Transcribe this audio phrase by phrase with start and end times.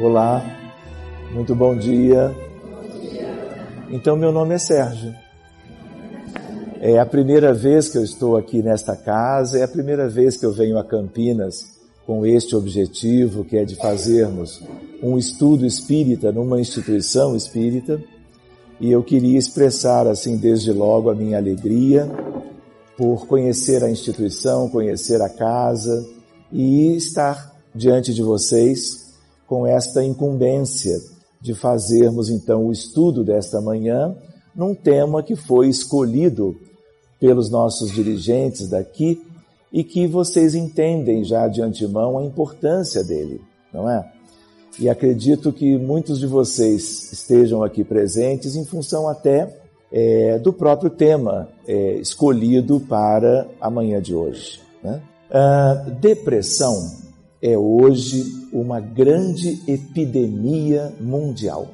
[0.00, 0.44] Olá,
[1.32, 2.32] muito bom dia.
[3.90, 5.12] Então, meu nome é Sérgio.
[6.80, 10.46] É a primeira vez que eu estou aqui nesta casa, é a primeira vez que
[10.46, 14.62] eu venho a Campinas com este objetivo, que é de fazermos
[15.02, 18.00] um estudo espírita numa instituição espírita.
[18.80, 22.08] E eu queria expressar, assim, desde logo a minha alegria
[22.96, 26.08] por conhecer a instituição, conhecer a casa
[26.52, 29.07] e estar diante de vocês
[29.48, 31.00] com esta incumbência
[31.40, 34.14] de fazermos então o estudo desta manhã
[34.54, 36.54] num tema que foi escolhido
[37.18, 39.20] pelos nossos dirigentes daqui
[39.72, 43.40] e que vocês entendem já de antemão a importância dele,
[43.72, 44.12] não é?
[44.78, 49.52] E acredito que muitos de vocês estejam aqui presentes em função até
[49.90, 54.60] é, do próprio tema é, escolhido para a manhã de hoje.
[54.82, 55.02] Né?
[55.30, 57.07] A depressão
[57.42, 61.68] é hoje uma grande epidemia mundial.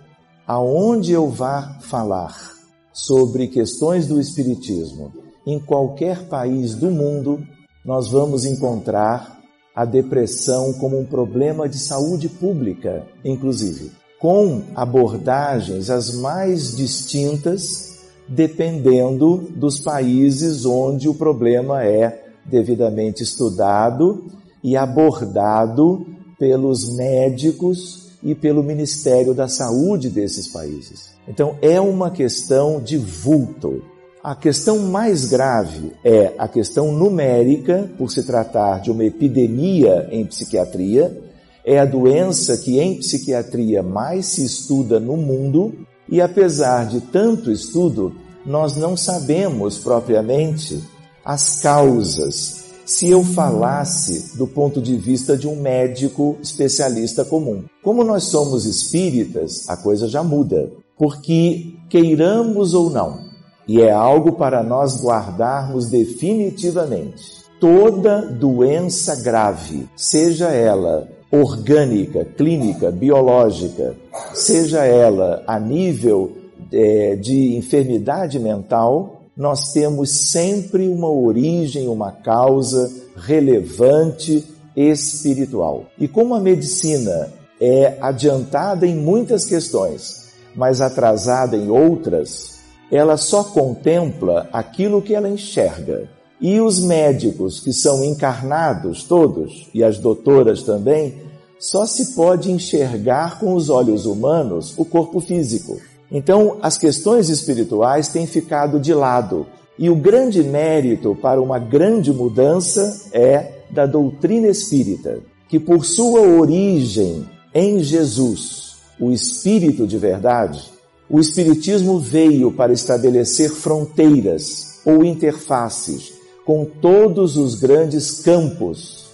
[0.46, 2.52] Aonde eu vá falar
[2.92, 5.12] sobre questões do Espiritismo,
[5.46, 7.42] em qualquer país do mundo,
[7.84, 9.40] nós vamos encontrar
[9.74, 19.48] a depressão como um problema de saúde pública, inclusive, com abordagens as mais distintas, dependendo
[19.56, 24.24] dos países onde o problema é devidamente estudado
[24.64, 26.06] e abordado
[26.38, 31.10] pelos médicos e pelo Ministério da Saúde desses países.
[31.28, 33.82] Então é uma questão de vulto.
[34.22, 40.24] A questão mais grave é a questão numérica, por se tratar de uma epidemia em
[40.24, 41.22] psiquiatria,
[41.62, 45.74] é a doença que em psiquiatria mais se estuda no mundo,
[46.08, 48.14] e apesar de tanto estudo,
[48.46, 50.82] nós não sabemos propriamente
[51.22, 57.64] as causas se eu falasse do ponto de vista de um médico especialista comum.
[57.82, 63.20] Como nós somos espíritas, a coisa já muda, porque queiramos ou não,
[63.66, 73.96] e é algo para nós guardarmos definitivamente, toda doença grave, seja ela orgânica, clínica, biológica,
[74.32, 76.32] seja ela a nível
[76.72, 84.44] é, de enfermidade mental, nós temos sempre uma origem, uma causa relevante
[84.76, 85.86] espiritual.
[85.98, 92.58] E como a medicina é adiantada em muitas questões, mas atrasada em outras,
[92.90, 96.08] ela só contempla aquilo que ela enxerga.
[96.40, 101.22] E os médicos que são encarnados todos, e as doutoras também,
[101.58, 105.80] só se pode enxergar com os olhos humanos o corpo físico.
[106.14, 109.48] Então, as questões espirituais têm ficado de lado.
[109.76, 116.20] E o grande mérito para uma grande mudança é da doutrina espírita, que por sua
[116.20, 120.62] origem em Jesus, o Espírito de verdade,
[121.10, 126.12] o Espiritismo veio para estabelecer fronteiras ou interfaces
[126.46, 129.06] com todos os grandes campos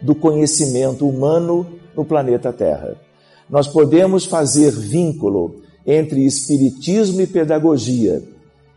[0.00, 2.96] do conhecimento humano no planeta Terra.
[3.50, 8.22] Nós podemos fazer vínculo entre espiritismo e pedagogia,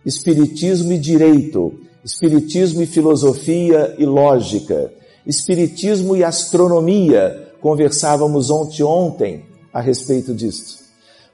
[0.06, 4.92] espiritismo e direito, espiritismo e filosofia e lógica,
[5.26, 7.48] espiritismo e astronomia.
[7.60, 10.84] Conversávamos ontem ontem a respeito disto.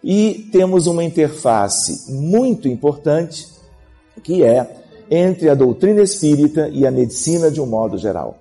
[0.04, 3.48] E temos uma interface muito importante
[4.24, 8.40] que é entre a doutrina espírita e a medicina de um modo geral.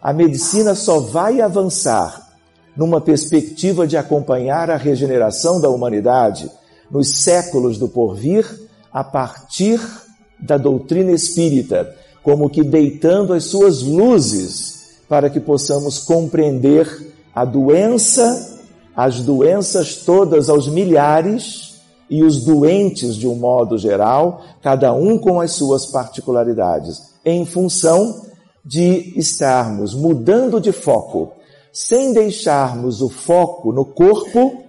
[0.00, 2.32] A medicina só vai avançar
[2.76, 6.50] numa perspectiva de acompanhar a regeneração da humanidade
[6.90, 8.46] nos séculos do porvir
[8.92, 9.80] a partir
[10.38, 18.58] da doutrina espírita, como que deitando as suas luzes para que possamos compreender a doença,
[18.94, 21.80] as doenças todas aos milhares
[22.10, 28.26] e os doentes de um modo geral, cada um com as suas particularidades, em função
[28.64, 31.32] de estarmos mudando de foco,
[31.72, 34.62] sem deixarmos o foco no corpo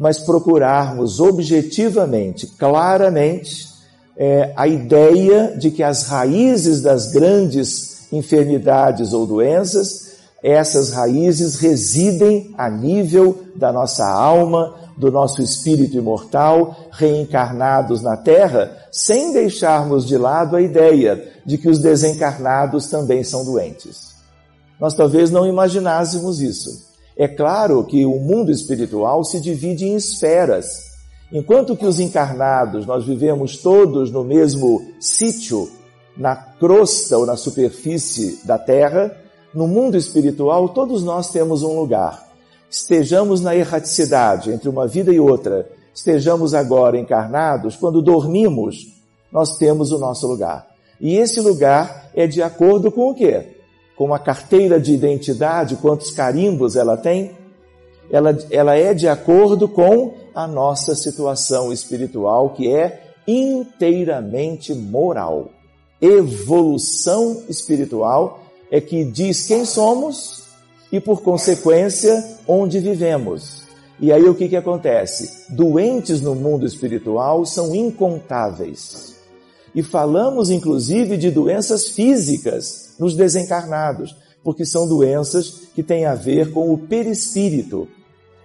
[0.00, 3.68] mas procurarmos objetivamente, claramente,
[4.16, 10.12] é, a ideia de que as raízes das grandes enfermidades ou doenças,
[10.42, 18.74] essas raízes residem a nível da nossa alma, do nosso espírito imortal, reencarnados na Terra,
[18.90, 24.14] sem deixarmos de lado a ideia de que os desencarnados também são doentes.
[24.80, 26.89] Nós talvez não imaginássemos isso.
[27.20, 30.92] É claro que o mundo espiritual se divide em esferas.
[31.30, 35.68] Enquanto que os encarnados, nós vivemos todos no mesmo sítio,
[36.16, 39.14] na crosta ou na superfície da terra,
[39.54, 42.26] no mundo espiritual todos nós temos um lugar.
[42.70, 48.96] estejamos na erraticidade entre uma vida e outra, estejamos agora encarnados, quando dormimos,
[49.30, 50.66] nós temos o nosso lugar.
[50.98, 53.59] E esse lugar é de acordo com o quê?
[54.00, 57.32] Com a carteira de identidade, quantos carimbos ela tem?
[58.10, 65.50] Ela, ela é de acordo com a nossa situação espiritual, que é inteiramente moral.
[66.00, 70.44] Evolução espiritual é que diz quem somos
[70.90, 73.64] e, por consequência, onde vivemos.
[74.00, 75.44] E aí o que, que acontece?
[75.50, 79.14] Doentes no mundo espiritual são incontáveis.
[79.74, 84.14] E falamos inclusive de doenças físicas nos desencarnados,
[84.44, 87.88] porque são doenças que têm a ver com o perispírito,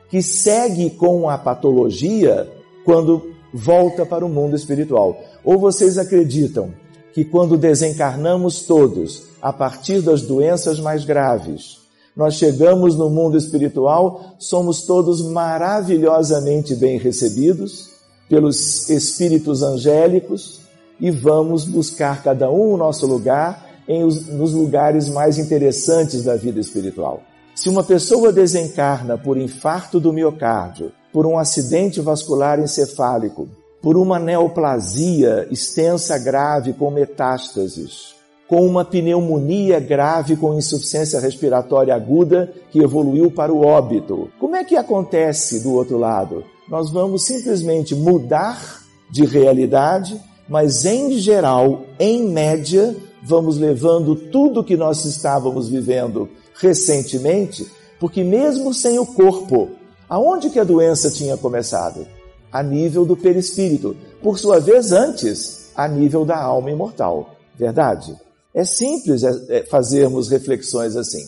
[0.09, 2.49] que segue com a patologia
[2.85, 5.19] quando volta para o mundo espiritual.
[5.43, 6.73] Ou vocês acreditam
[7.13, 11.79] que quando desencarnamos todos, a partir das doenças mais graves,
[12.15, 17.89] nós chegamos no mundo espiritual, somos todos maravilhosamente bem recebidos
[18.29, 20.61] pelos espíritos angélicos
[20.99, 26.35] e vamos buscar cada um o nosso lugar em os, nos lugares mais interessantes da
[26.35, 27.21] vida espiritual.
[27.55, 33.47] Se uma pessoa desencarna por infarto do miocárdio, por um acidente vascular encefálico,
[33.81, 38.15] por uma neoplasia extensa grave com metástases,
[38.47, 44.29] com uma pneumonia grave com insuficiência respiratória aguda que evoluiu para o óbito.
[44.39, 46.43] Como é que acontece do outro lado?
[46.67, 54.77] Nós vamos simplesmente mudar de realidade mas em geral, em média, vamos levando tudo que
[54.77, 56.29] nós estávamos vivendo
[56.59, 57.65] recentemente,
[57.99, 59.71] porque mesmo sem o corpo,
[60.07, 62.05] aonde que a doença tinha começado?
[62.51, 67.31] A nível do perispírito, por sua vez antes, a nível da alma imortal.
[67.57, 68.15] Verdade?
[68.53, 71.23] É simples é, é, fazermos reflexões assim.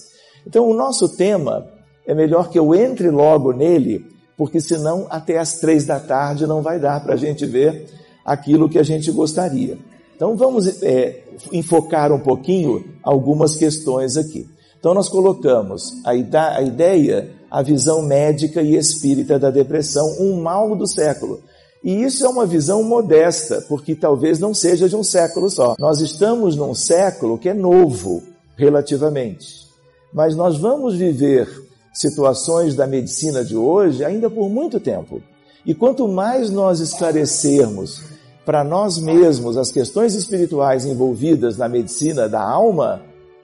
[0.46, 1.68] Então, o nosso tema
[2.06, 4.06] é melhor que eu entre logo nele,
[4.38, 7.90] porque senão até às três da tarde não vai dar para a gente ver
[8.24, 9.78] aquilo que a gente gostaria.
[10.18, 11.24] Então vamos é,
[11.54, 14.50] enfocar um pouquinho algumas questões aqui.
[14.80, 16.10] Então nós colocamos a,
[16.58, 21.40] a ideia, a visão médica e espírita da depressão, um mal do século.
[21.84, 25.76] E isso é uma visão modesta, porque talvez não seja de um século só.
[25.78, 28.24] Nós estamos num século que é novo,
[28.56, 29.68] relativamente.
[30.12, 31.48] Mas nós vamos viver
[31.94, 35.22] situações da medicina de hoje ainda por muito tempo.
[35.64, 38.17] E quanto mais nós esclarecermos
[38.48, 43.02] para nós mesmos as questões espirituais envolvidas na medicina da alma,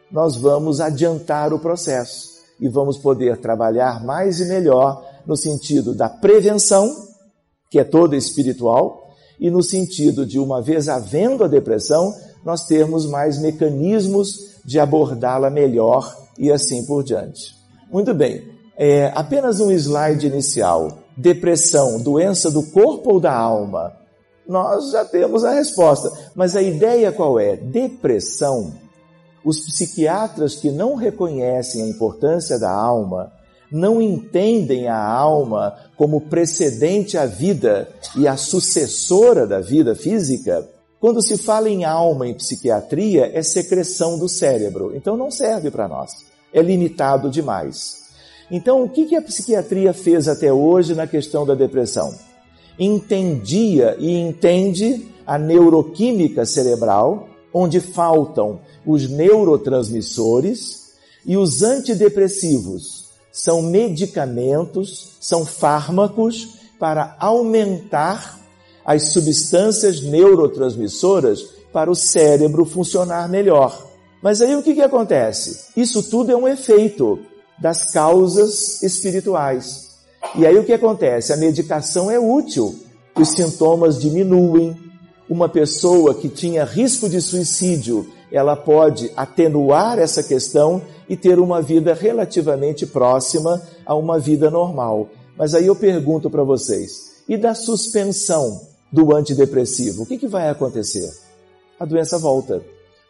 [0.10, 6.08] nós vamos adiantar o processo e vamos poder trabalhar mais e melhor no sentido da
[6.08, 6.90] prevenção,
[7.70, 12.16] que é toda espiritual, e no sentido de, uma vez havendo a depressão,
[12.46, 17.54] nós termos mais mecanismos de abordá-la melhor e assim por diante.
[17.92, 18.42] Muito bem,
[18.78, 21.00] é, apenas um slide inicial.
[21.18, 24.02] Depressão, doença do corpo ou da alma?
[24.48, 26.12] Nós já temos a resposta.
[26.36, 27.56] Mas a ideia qual é?
[27.56, 28.74] Depressão.
[29.44, 33.32] Os psiquiatras que não reconhecem a importância da alma,
[33.72, 40.68] não entendem a alma como precedente à vida e a sucessora da vida física,
[41.00, 44.96] quando se fala em alma em psiquiatria, é secreção do cérebro.
[44.96, 46.12] Então não serve para nós.
[46.54, 48.04] É limitado demais.
[48.50, 52.14] Então, o que a psiquiatria fez até hoje na questão da depressão?
[52.78, 60.94] Entendia e entende a neuroquímica cerebral, onde faltam os neurotransmissores
[61.26, 63.06] e os antidepressivos.
[63.32, 68.40] São medicamentos, são fármacos para aumentar
[68.86, 73.88] as substâncias neurotransmissoras para o cérebro funcionar melhor.
[74.22, 75.66] Mas aí o que, que acontece?
[75.76, 77.20] Isso tudo é um efeito
[77.60, 79.83] das causas espirituais.
[80.36, 81.32] E aí o que acontece?
[81.32, 82.76] A medicação é útil,
[83.16, 84.76] os sintomas diminuem.
[85.30, 91.62] Uma pessoa que tinha risco de suicídio, ela pode atenuar essa questão e ter uma
[91.62, 95.10] vida relativamente próxima a uma vida normal.
[95.38, 98.62] Mas aí eu pergunto para vocês: e da suspensão
[98.92, 100.04] do antidepressivo?
[100.04, 101.10] O que, que vai acontecer?
[101.80, 102.62] A doença volta.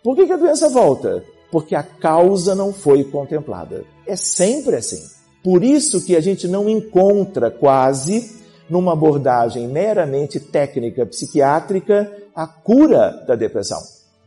[0.04, 1.24] Por que, que a doença volta?
[1.52, 3.86] Porque a causa não foi contemplada.
[4.06, 5.02] É sempre assim.
[5.44, 8.32] Por isso que a gente não encontra quase
[8.70, 13.82] numa abordagem meramente técnica psiquiátrica a cura da depressão.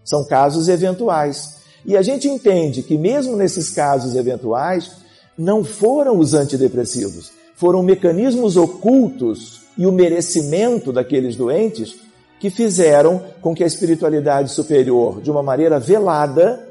[0.04, 1.56] São casos eventuais.
[1.84, 4.90] E a gente entende que mesmo nesses casos eventuais,
[5.36, 11.96] não foram os antidepressivos, foram mecanismos ocultos e o merecimento daqueles doentes
[12.38, 16.65] que fizeram com que a espiritualidade superior, de uma maneira velada,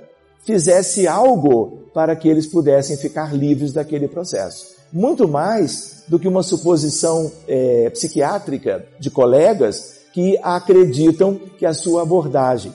[0.46, 4.76] fizesse algo para que eles pudessem ficar livres daquele processo.
[4.94, 12.04] muito mais do que uma suposição é, psiquiátrica de colegas que acreditam que a sua
[12.04, 12.74] abordagem,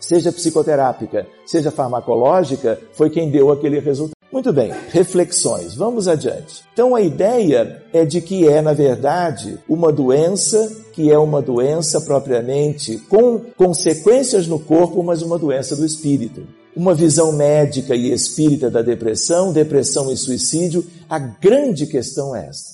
[0.00, 4.11] seja psicoterápica, seja farmacológica, foi quem deu aquele resultado.
[4.32, 5.74] Muito bem, reflexões.
[5.74, 6.64] Vamos adiante.
[6.72, 12.00] Então a ideia é de que é, na verdade, uma doença que é uma doença
[12.00, 16.46] propriamente com consequências no corpo, mas uma doença do espírito.
[16.74, 22.72] Uma visão médica e espírita da depressão, depressão e suicídio, a grande questão é esta.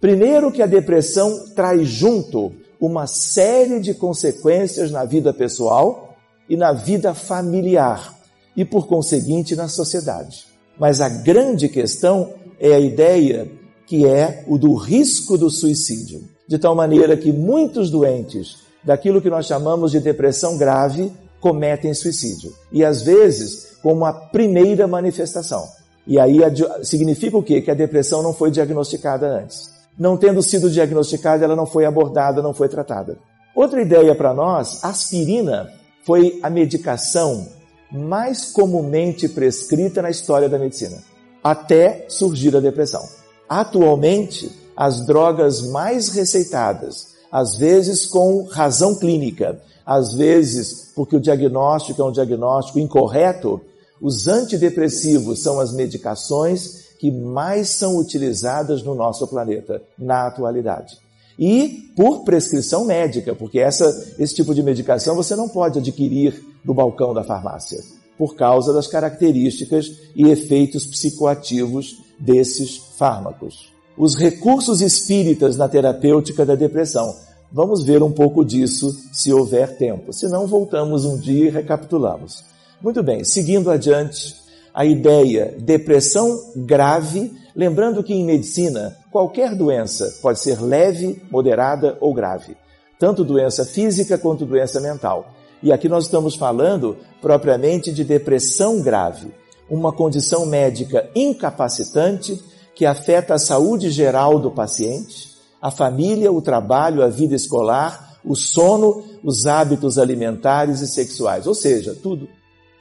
[0.00, 6.16] Primeiro que a depressão traz junto uma série de consequências na vida pessoal
[6.48, 8.14] e na vida familiar
[8.56, 10.51] e por conseguinte na sociedade.
[10.78, 13.50] Mas a grande questão é a ideia
[13.86, 16.22] que é o do risco do suicídio.
[16.48, 22.52] De tal maneira que muitos doentes daquilo que nós chamamos de depressão grave cometem suicídio.
[22.70, 25.64] E às vezes, como a primeira manifestação.
[26.06, 26.38] E aí
[26.82, 27.60] significa o quê?
[27.60, 29.70] Que a depressão não foi diagnosticada antes.
[29.98, 33.18] Não tendo sido diagnosticada, ela não foi abordada, não foi tratada.
[33.54, 35.70] Outra ideia para nós, aspirina
[36.04, 37.46] foi a medicação
[37.92, 41.02] mais comumente prescrita na história da medicina,
[41.44, 43.06] até surgir a depressão.
[43.48, 52.00] Atualmente, as drogas mais receitadas, às vezes com razão clínica, às vezes porque o diagnóstico
[52.00, 53.60] é um diagnóstico incorreto,
[54.00, 60.96] os antidepressivos são as medicações que mais são utilizadas no nosso planeta na atualidade.
[61.38, 66.74] E por prescrição médica, porque essa, esse tipo de medicação você não pode adquirir no
[66.74, 67.82] balcão da farmácia,
[68.16, 73.72] por causa das características e efeitos psicoativos desses fármacos.
[73.96, 77.14] Os recursos espíritas na terapêutica da depressão.
[77.50, 80.12] Vamos ver um pouco disso se houver tempo.
[80.12, 82.42] Se não, voltamos um dia e recapitulamos.
[82.80, 84.34] Muito bem, seguindo adiante,
[84.74, 92.14] a ideia depressão grave, lembrando que em medicina qualquer doença pode ser leve, moderada ou
[92.14, 92.56] grave,
[92.98, 95.26] tanto doença física quanto doença mental.
[95.62, 99.32] E aqui nós estamos falando propriamente de depressão grave,
[99.70, 102.42] uma condição médica incapacitante
[102.74, 108.34] que afeta a saúde geral do paciente, a família, o trabalho, a vida escolar, o
[108.34, 112.28] sono, os hábitos alimentares e sexuais, ou seja, tudo.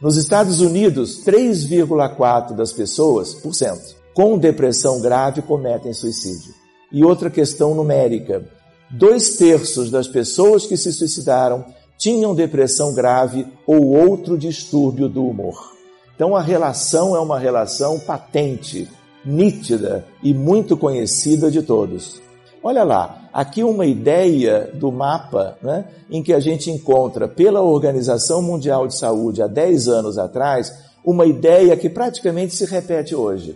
[0.02, 6.54] Nos Estados Unidos, 3,4 das pessoas, por cento, com depressão grave cometem suicídio.
[6.92, 8.44] E outra questão numérica:
[8.90, 11.64] dois terços das pessoas que se suicidaram
[12.02, 15.76] tinham depressão grave ou outro distúrbio do humor.
[16.16, 18.90] Então a relação é uma relação patente,
[19.24, 22.20] nítida e muito conhecida de todos.
[22.64, 28.42] Olha lá, aqui uma ideia do mapa né, em que a gente encontra pela Organização
[28.42, 30.74] Mundial de Saúde há 10 anos atrás,
[31.06, 33.56] uma ideia que praticamente se repete hoje.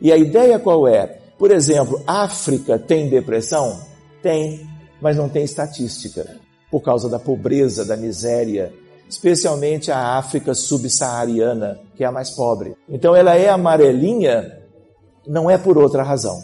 [0.00, 1.18] E a ideia qual é?
[1.36, 3.80] Por exemplo, África tem depressão?
[4.22, 4.64] Tem,
[5.02, 6.39] mas não tem estatística
[6.70, 8.72] por causa da pobreza, da miséria,
[9.08, 12.76] especialmente a África subsaariana, que é a mais pobre.
[12.88, 14.60] Então ela é amarelinha,
[15.26, 16.40] não é por outra razão.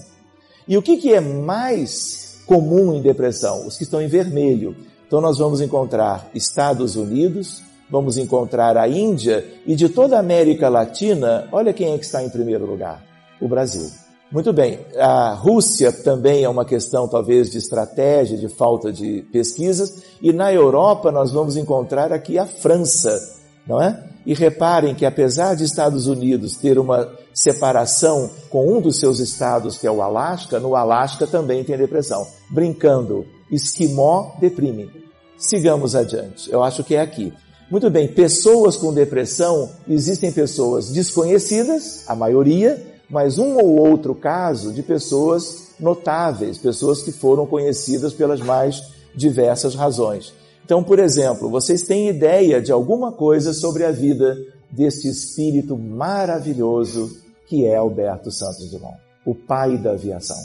[0.67, 3.67] E o que, que é mais comum em depressão?
[3.67, 4.77] Os que estão em vermelho.
[5.07, 10.69] Então nós vamos encontrar Estados Unidos, vamos encontrar a Índia e de toda a América
[10.69, 13.05] Latina, olha quem é que está em primeiro lugar:
[13.41, 14.06] o Brasil.
[14.31, 20.03] Muito bem, a Rússia também é uma questão talvez de estratégia, de falta de pesquisas,
[20.21, 23.17] e na Europa nós vamos encontrar aqui a França,
[23.65, 24.03] não é?
[24.27, 29.79] E reparem que apesar de Estados Unidos ter uma separação com um dos seus estados,
[29.79, 32.27] que é o Alasca, no Alasca também tem depressão.
[32.51, 34.91] Brincando, esquimó deprime.
[35.39, 37.33] Sigamos adiante, eu acho que é aqui.
[37.71, 44.73] Muito bem, pessoas com depressão, existem pessoas desconhecidas, a maioria, mas um ou outro caso
[44.73, 48.83] de pessoas notáveis, pessoas que foram conhecidas pelas mais
[49.15, 50.33] diversas razões.
[50.65, 54.37] Então, por exemplo, vocês têm ideia de alguma coisa sobre a vida
[54.71, 60.37] deste espírito maravilhoso que é Alberto Santos Dumont, o pai da aviação.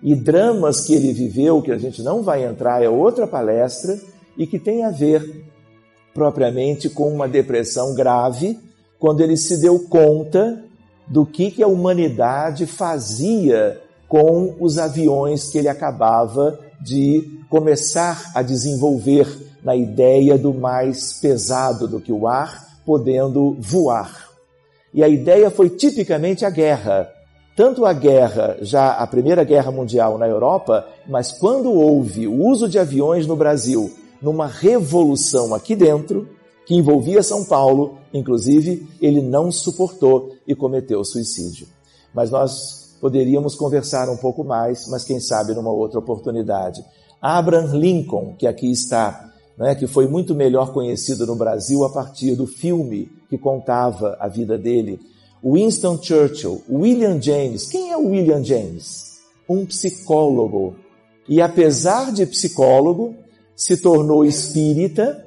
[0.00, 3.98] E dramas que ele viveu, que a gente não vai entrar, é outra palestra,
[4.36, 5.44] e que tem a ver
[6.12, 8.58] propriamente com uma depressão grave,
[8.98, 10.64] quando ele se deu conta
[11.06, 18.42] do que, que a humanidade fazia com os aviões que ele acabava de começar a
[18.42, 19.26] desenvolver
[19.62, 24.28] na ideia do mais pesado do que o ar, podendo voar.
[24.92, 27.10] E a ideia foi tipicamente a guerra.
[27.56, 32.68] Tanto a guerra, já a Primeira Guerra Mundial na Europa, mas quando houve o uso
[32.68, 36.28] de aviões no Brasil, numa revolução aqui dentro,
[36.66, 41.66] que envolvia São Paulo, inclusive, ele não suportou e cometeu suicídio.
[42.14, 46.84] Mas nós poderíamos conversar um pouco mais, mas quem sabe numa outra oportunidade.
[47.20, 52.34] Abraham Lincoln, que aqui está, né, que foi muito melhor conhecido no Brasil a partir
[52.34, 55.00] do filme que contava a vida dele.
[55.42, 57.66] Winston Churchill, William James.
[57.66, 59.20] Quem é o William James?
[59.48, 60.76] Um psicólogo.
[61.28, 63.14] E apesar de psicólogo,
[63.54, 65.24] se tornou espírita,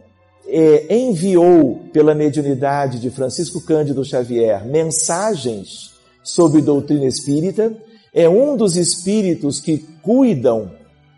[0.47, 5.91] é, enviou pela mediunidade de Francisco Cândido Xavier mensagens
[6.23, 7.75] sobre doutrina espírita,
[8.13, 10.71] é um dos espíritos que cuidam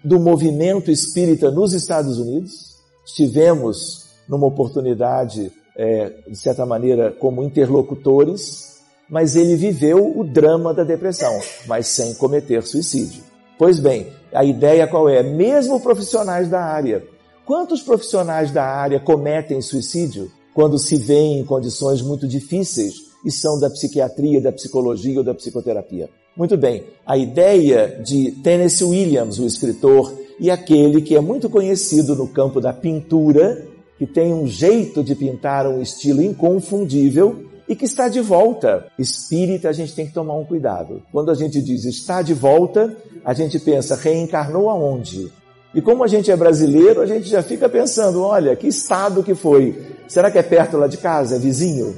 [0.03, 2.75] do movimento espírita nos Estados Unidos.
[3.05, 10.83] Estivemos numa oportunidade, é, de certa maneira, como interlocutores, mas ele viveu o drama da
[10.83, 13.23] depressão, mas sem cometer suicídio.
[13.57, 15.23] Pois bem, a ideia qual é?
[15.23, 17.03] Mesmo profissionais da área.
[17.49, 23.59] Quantos profissionais da área cometem suicídio quando se veem em condições muito difíceis e são
[23.59, 26.11] da psiquiatria, da psicologia ou da psicoterapia?
[26.37, 32.15] Muito bem, a ideia de Tennessee Williams, o escritor, e aquele que é muito conhecido
[32.15, 33.65] no campo da pintura,
[33.97, 38.85] que tem um jeito de pintar um estilo inconfundível e que está de volta.
[38.99, 41.01] Espírita, a gente tem que tomar um cuidado.
[41.11, 45.31] Quando a gente diz está de volta, a gente pensa reencarnou aonde?
[45.73, 49.35] E como a gente é brasileiro, a gente já fica pensando, olha, que estado que
[49.35, 49.95] foi?
[50.07, 51.35] Será que é perto lá de casa?
[51.35, 51.95] É vizinho?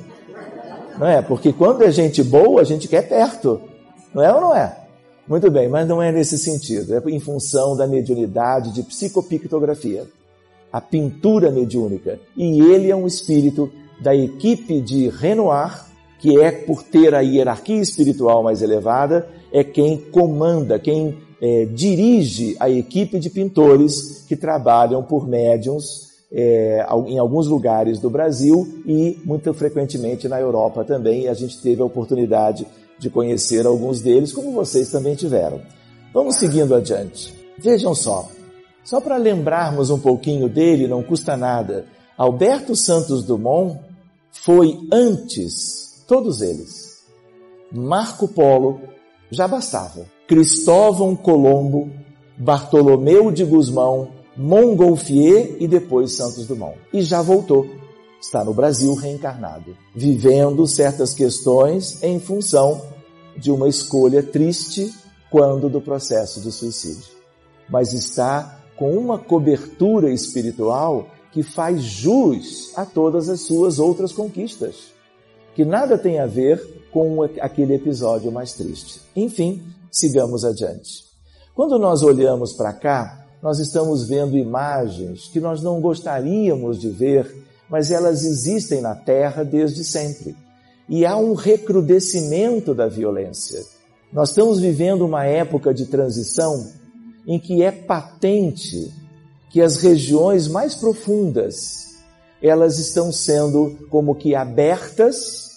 [0.98, 1.22] Não é?
[1.22, 3.62] Porque quando é gente boa, a gente quer perto.
[4.14, 4.78] Não é ou não é?
[5.28, 6.96] Muito bem, mas não é nesse sentido.
[6.96, 10.06] É em função da mediunidade de psicopictografia.
[10.72, 12.20] A pintura mediúnica.
[12.36, 15.86] E ele é um espírito da equipe de Renoir,
[16.20, 22.56] que é por ter a hierarquia espiritual mais elevada, é quem comanda, quem é, dirige
[22.60, 29.20] a equipe de pintores que trabalham por médiums é, em alguns lugares do Brasil e
[29.26, 31.28] muito frequentemente na Europa também.
[31.28, 32.68] A gente teve a oportunidade
[33.00, 35.60] de conhecer alguns deles, como vocês também tiveram.
[36.14, 37.34] Vamos seguindo adiante.
[37.58, 38.30] Vejam só,
[38.84, 41.86] só para lembrarmos um pouquinho dele, não custa nada.
[42.16, 43.80] Alberto Santos Dumont
[44.32, 47.02] foi antes, todos eles.
[47.72, 48.80] Marco Polo
[49.32, 50.06] já bastava.
[50.32, 51.92] Cristóvão Colombo,
[52.38, 56.78] Bartolomeu de Gusmão, Montgolfier e depois Santos Dumont.
[56.94, 57.68] E já voltou
[58.22, 62.82] está no Brasil reencarnado, vivendo certas questões em função
[63.36, 64.94] de uma escolha triste
[65.30, 67.12] quando do processo de suicídio.
[67.70, 74.94] Mas está com uma cobertura espiritual que faz jus a todas as suas outras conquistas,
[75.54, 79.02] que nada tem a ver com aquele episódio mais triste.
[79.14, 81.06] Enfim, sigamos adiante.
[81.54, 87.42] Quando nós olhamos para cá, nós estamos vendo imagens que nós não gostaríamos de ver
[87.72, 90.36] mas elas existem na Terra desde sempre.
[90.90, 93.64] E há um recrudescimento da violência.
[94.12, 96.68] Nós estamos vivendo uma época de transição
[97.26, 98.92] em que é patente
[99.50, 101.92] que as regiões mais profundas
[102.42, 105.51] elas estão sendo como que abertas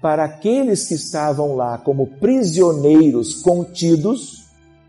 [0.00, 4.44] para aqueles que estavam lá como prisioneiros contidos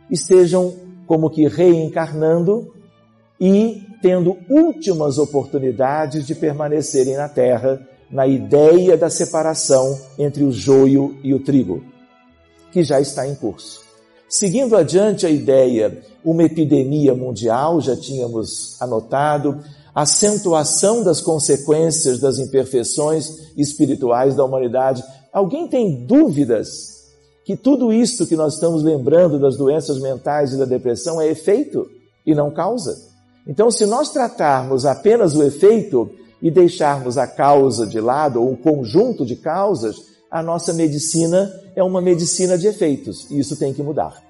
[0.10, 0.74] estejam
[1.06, 2.74] como que reencarnando
[3.40, 11.18] e tendo últimas oportunidades de permanecerem na terra na ideia da separação entre o joio
[11.24, 11.84] e o trigo,
[12.72, 13.82] que já está em curso.
[14.30, 19.62] Seguindo adiante a ideia, uma epidemia mundial, já tínhamos anotado,
[19.98, 25.04] acentuação das consequências das imperfeições espirituais da humanidade.
[25.34, 26.98] Alguém tem dúvidas
[27.44, 31.90] que tudo isto que nós estamos lembrando das doenças mentais e da depressão é efeito
[32.24, 32.96] e não causa?
[33.48, 38.56] Então, se nós tratarmos apenas o efeito e deixarmos a causa de lado, ou um
[38.56, 39.96] conjunto de causas,
[40.30, 44.22] a nossa medicina é uma medicina de efeitos, e isso tem que mudar.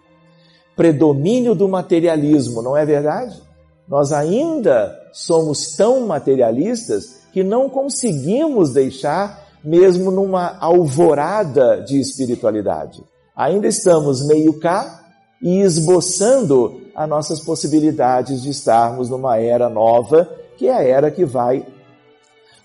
[0.78, 3.47] Predomínio do materialismo, não é verdade?
[3.88, 13.04] Nós ainda somos tão materialistas que não conseguimos deixar mesmo numa alvorada de espiritualidade.
[13.36, 15.06] Ainda estamos meio cá
[15.42, 21.24] e esboçando as nossas possibilidades de estarmos numa era nova, que é a era que
[21.24, 21.66] vai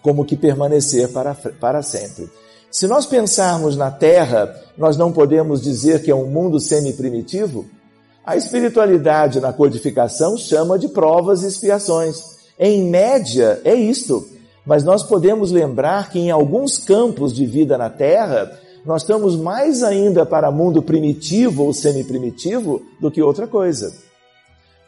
[0.00, 2.28] como que permanecer para, para sempre.
[2.70, 7.66] Se nós pensarmos na Terra, nós não podemos dizer que é um mundo semi-primitivo?
[8.24, 12.38] A espiritualidade na codificação chama de provas e expiações.
[12.58, 14.24] Em média, é isto.
[14.64, 18.56] Mas nós podemos lembrar que em alguns campos de vida na Terra,
[18.86, 23.92] nós estamos mais ainda para mundo primitivo ou semi-primitivo do que outra coisa.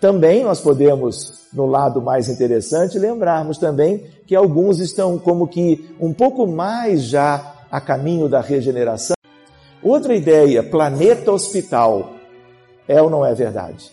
[0.01, 6.13] Também nós podemos, no lado mais interessante, lembrarmos também que alguns estão como que um
[6.13, 9.17] pouco mais já a caminho da regeneração.
[9.83, 12.14] Outra ideia, planeta hospital.
[12.87, 13.91] É ou não é verdade?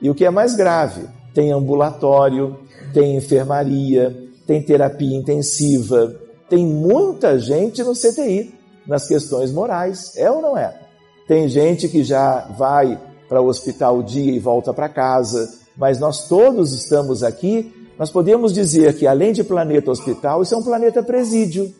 [0.00, 2.58] E o que é mais grave, tem ambulatório,
[2.92, 4.14] tem enfermaria,
[4.46, 6.14] tem terapia intensiva,
[6.48, 8.54] tem muita gente no CTI
[8.86, 10.78] nas questões morais, é ou não é?
[11.26, 15.98] Tem gente que já vai para o hospital o dia e volta para casa, mas
[15.98, 20.62] nós todos estamos aqui, nós podemos dizer que além de planeta hospital, isso é um
[20.62, 21.72] planeta presídio.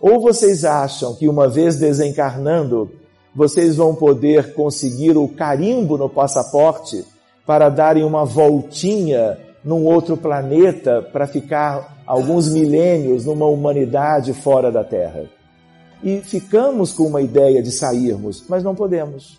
[0.00, 2.90] Ou vocês acham que uma vez desencarnando,
[3.34, 7.04] vocês vão poder conseguir o carimbo no passaporte
[7.46, 14.82] para darem uma voltinha num outro planeta para ficar alguns milênios numa humanidade fora da
[14.82, 15.24] Terra.
[16.02, 19.38] E ficamos com uma ideia de sairmos, mas não podemos.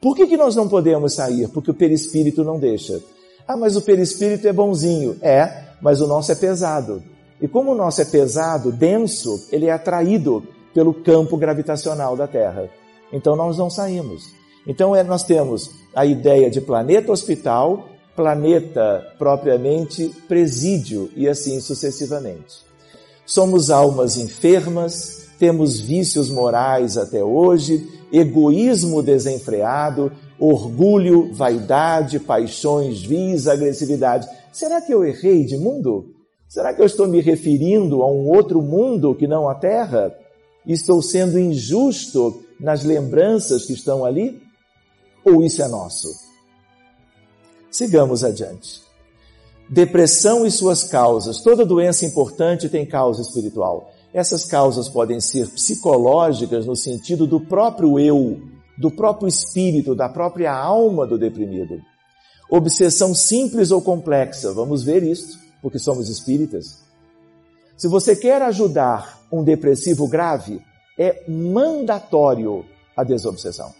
[0.00, 1.48] Por que, que nós não podemos sair?
[1.48, 3.00] Porque o perispírito não deixa.
[3.46, 5.16] Ah, mas o perispírito é bonzinho.
[5.20, 7.02] É, mas o nosso é pesado.
[7.40, 12.70] E como o nosso é pesado, denso, ele é atraído pelo campo gravitacional da Terra.
[13.12, 14.30] Então nós não saímos.
[14.66, 22.64] Então é, nós temos a ideia de planeta hospital, planeta propriamente presídio e assim sucessivamente.
[23.24, 34.28] Somos almas enfermas, temos vícios morais até hoje, egoísmo desenfreado, orgulho, vaidade, paixões vis, agressividade.
[34.52, 36.14] Será que eu errei de mundo?
[36.48, 40.12] Será que eu estou me referindo a um outro mundo que não a Terra?
[40.66, 44.42] Estou sendo injusto nas lembranças que estão ali?
[45.24, 46.08] Ou isso é nosso?
[47.70, 48.82] Sigamos adiante.
[49.68, 51.40] Depressão e suas causas.
[51.40, 53.92] Toda doença importante tem causa espiritual.
[54.12, 58.42] Essas causas podem ser psicológicas no sentido do próprio eu,
[58.76, 61.80] do próprio espírito, da própria alma do deprimido.
[62.50, 66.89] Obsessão simples ou complexa, vamos ver isso, porque somos espíritas.
[67.80, 70.60] Se você quer ajudar um depressivo grave,
[70.98, 72.62] é mandatório
[72.94, 73.72] a desobsessão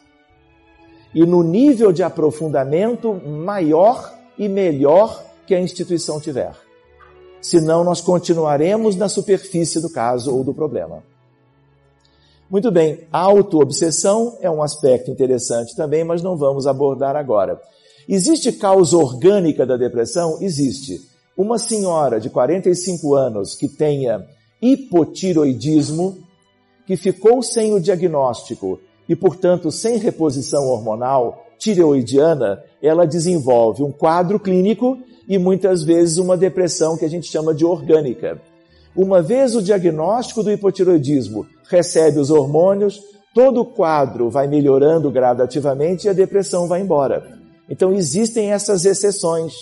[1.15, 6.55] e no nível de aprofundamento maior e melhor que a instituição tiver.
[7.43, 11.05] Senão, nós continuaremos na superfície do caso ou do problema.
[12.49, 17.61] Muito bem, autoobsessão é um aspecto interessante também, mas não vamos abordar agora.
[18.09, 20.39] Existe causa orgânica da depressão?
[20.41, 21.10] Existe.
[21.37, 24.27] Uma senhora de 45 anos que tenha
[24.61, 26.19] hipotiroidismo,
[26.87, 34.41] que ficou sem o diagnóstico e, portanto, sem reposição hormonal tireoidiana, ela desenvolve um quadro
[34.41, 38.41] clínico e muitas vezes uma depressão que a gente chama de orgânica.
[38.97, 43.01] Uma vez o diagnóstico do hipotiroidismo recebe os hormônios,
[43.33, 47.39] todo o quadro vai melhorando gradativamente e a depressão vai embora.
[47.69, 49.55] Então existem essas exceções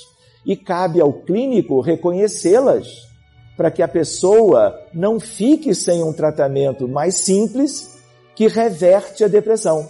[0.45, 3.09] e cabe ao clínico reconhecê-las
[3.57, 7.99] para que a pessoa não fique sem um tratamento mais simples
[8.37, 9.89] que reverte a depressão.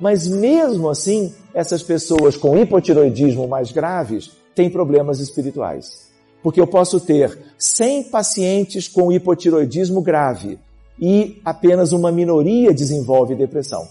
[0.00, 6.12] Mas mesmo assim, essas pessoas com hipotiroidismo mais graves têm problemas espirituais.
[6.42, 10.58] Porque eu posso ter 100 pacientes com hipotiroidismo grave
[11.00, 13.86] e apenas uma minoria desenvolve depressão.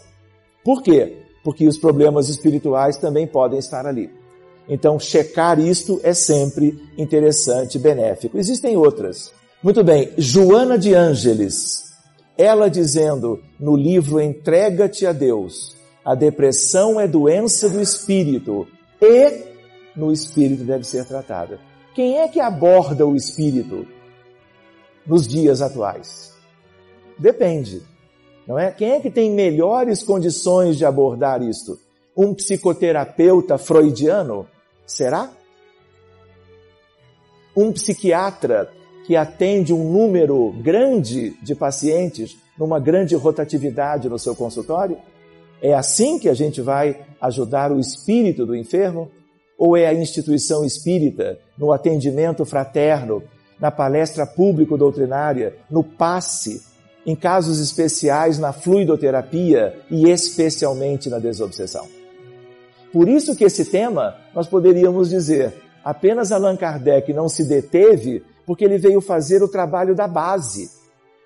[0.63, 1.18] Por quê?
[1.44, 4.10] Porque os problemas espirituais também podem estar ali.
[4.67, 8.38] Então, checar isto é sempre interessante, benéfico.
[8.38, 9.34] Existem outras.
[9.62, 11.93] Muito bem, Joana de Ângeles,
[12.38, 18.67] ela dizendo no livro Entrega-te a Deus, a depressão é doença do espírito
[19.02, 19.43] e
[19.95, 21.60] no espírito deve ser tratada.
[21.93, 23.86] Quem é que aborda o espírito
[25.06, 26.34] nos dias atuais?
[27.17, 27.82] Depende,
[28.47, 28.71] não é?
[28.71, 31.80] Quem é que tem melhores condições de abordar isto?
[32.17, 34.47] Um psicoterapeuta freudiano?
[34.86, 35.32] Será?
[37.56, 38.72] Um psiquiatra
[39.06, 44.98] que atende um número grande de pacientes numa grande rotatividade no seu consultório?
[45.62, 49.10] É assim que a gente vai ajudar o espírito do enfermo?
[49.58, 53.24] Ou é a instituição espírita, no atendimento fraterno,
[53.60, 56.62] na palestra público-doutrinária, no passe,
[57.06, 62.03] em casos especiais na fluidoterapia e especialmente na desobsessão?
[62.93, 65.51] Por isso que esse tema, nós poderíamos dizer,
[65.84, 70.69] apenas Allan Kardec não se deteve porque ele veio fazer o trabalho da base.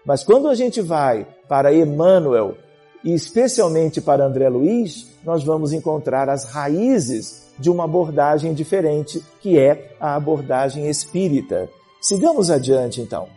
[0.06, 2.56] Mas quando a gente vai para Emmanuel
[3.03, 9.60] e especialmente para André Luiz, nós vamos encontrar as raízes de uma abordagem diferente, que
[9.60, 11.69] é a abordagem espírita.
[11.99, 13.27] Sigamos adiante então.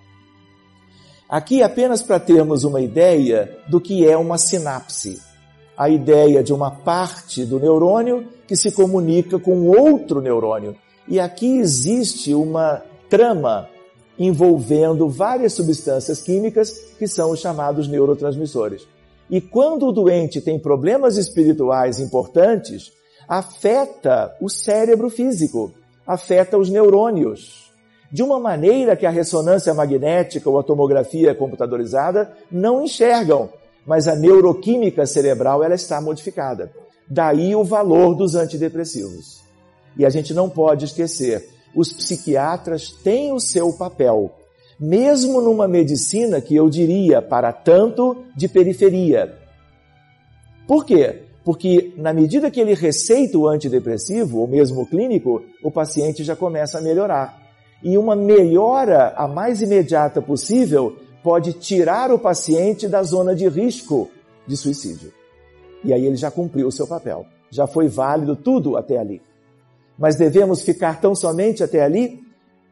[1.28, 5.20] Aqui apenas para termos uma ideia do que é uma sinapse.
[5.76, 10.76] A ideia de uma parte do neurônio que se comunica com outro neurônio.
[11.08, 13.68] E aqui existe uma trama
[14.18, 18.86] envolvendo várias substâncias químicas que são os chamados neurotransmissores.
[19.30, 22.92] E quando o doente tem problemas espirituais importantes,
[23.28, 25.72] afeta o cérebro físico,
[26.06, 27.70] afeta os neurônios,
[28.12, 33.48] de uma maneira que a ressonância magnética ou a tomografia computadorizada não enxergam,
[33.86, 36.70] mas a neuroquímica cerebral ela está modificada.
[37.08, 39.42] Daí o valor dos antidepressivos.
[39.96, 44.32] E a gente não pode esquecer, os psiquiatras têm o seu papel,
[44.78, 49.36] mesmo numa medicina que eu diria para tanto de periferia.
[50.66, 51.22] Por quê?
[51.44, 56.36] Porque na medida que ele receita o antidepressivo, ou mesmo o clínico, o paciente já
[56.36, 57.40] começa a melhorar.
[57.82, 64.10] E uma melhora a mais imediata possível pode tirar o paciente da zona de risco
[64.46, 65.12] de suicídio.
[65.84, 67.26] E aí ele já cumpriu o seu papel.
[67.50, 69.22] Já foi válido tudo até ali.
[69.98, 72.20] Mas devemos ficar tão somente até ali?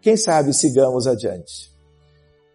[0.00, 1.70] Quem sabe sigamos adiante.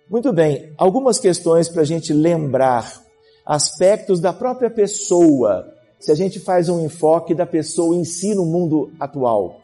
[0.09, 3.01] Muito bem, algumas questões para a gente lembrar
[3.45, 8.45] aspectos da própria pessoa se a gente faz um enfoque da pessoa em si no
[8.45, 9.61] mundo atual.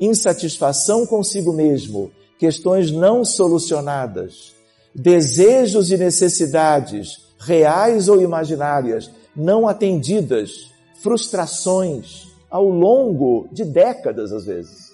[0.00, 4.54] Insatisfação consigo mesmo, questões não solucionadas,
[4.94, 14.90] desejos e necessidades, reais ou imaginárias, não atendidas, frustrações ao longo de décadas às vezes.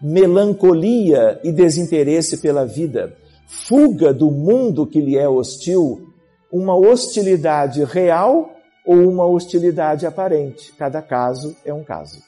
[0.00, 6.12] Melancolia e desinteresse pela vida, fuga do mundo que lhe é hostil,
[6.52, 8.50] uma hostilidade real
[8.84, 10.72] ou uma hostilidade aparente.
[10.72, 12.22] Cada caso é um caso.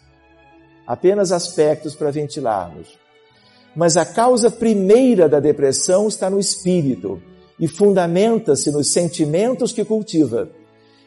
[0.87, 2.99] Apenas aspectos para ventilarmos.
[3.75, 7.21] Mas a causa primeira da depressão está no espírito
[7.59, 10.51] e fundamenta-se nos sentimentos que cultiva,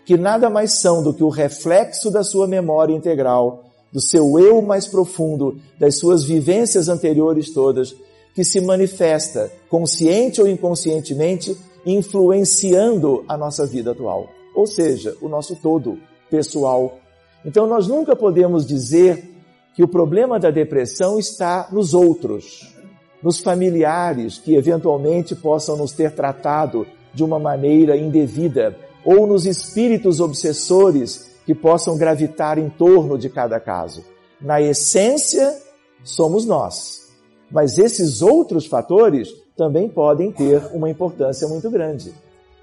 [0.05, 4.61] que nada mais são do que o reflexo da sua memória integral, do seu eu
[4.61, 7.95] mais profundo, das suas vivências anteriores todas,
[8.33, 15.55] que se manifesta, consciente ou inconscientemente, influenciando a nossa vida atual ou seja, o nosso
[15.57, 15.99] todo
[16.31, 16.97] pessoal.
[17.43, 19.34] Então nós nunca podemos dizer
[19.75, 22.73] que o problema da depressão está nos outros,
[23.21, 30.19] nos familiares que eventualmente possam nos ter tratado de uma maneira indevida, ou nos espíritos
[30.19, 34.03] obsessores que possam gravitar em torno de cada caso.
[34.41, 35.55] Na essência,
[36.03, 37.09] somos nós.
[37.51, 42.13] Mas esses outros fatores também podem ter uma importância muito grande.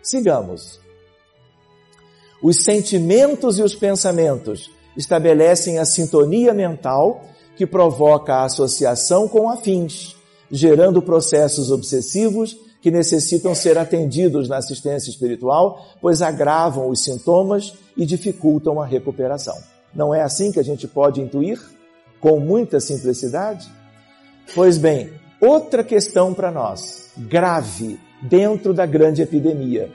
[0.03, 0.81] Sigamos.
[2.43, 7.23] Os sentimentos e os pensamentos estabelecem a sintonia mental
[7.57, 10.17] que provoca a associação com afins,
[10.51, 18.05] gerando processos obsessivos que necessitam ser atendidos na assistência espiritual, pois agravam os sintomas e
[18.05, 19.57] dificultam a recuperação.
[19.95, 21.61] Não é assim que a gente pode intuir?
[22.21, 23.71] Com muita simplicidade?
[24.55, 29.91] Pois bem, outra questão para nós, grave, dentro da grande epidemia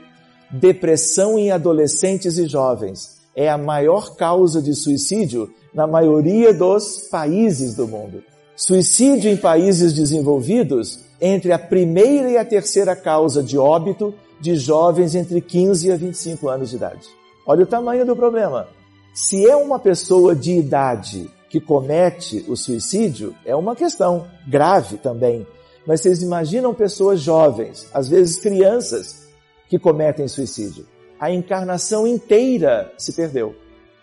[0.50, 7.72] depressão em adolescentes e jovens é a maior causa de suicídio na maioria dos países
[7.72, 8.20] do mundo.
[8.56, 15.14] Suicídio em países desenvolvidos entre a primeira e a terceira causa de óbito de jovens
[15.14, 17.06] entre 15 a 25 anos de idade.
[17.46, 18.66] Olha o tamanho do problema.
[19.14, 25.46] Se é uma pessoa de idade que comete o suicídio, é uma questão grave também.
[25.86, 29.28] Mas vocês imaginam pessoas jovens, às vezes crianças,
[29.68, 30.84] que cometem suicídio.
[31.20, 33.54] A encarnação inteira se perdeu.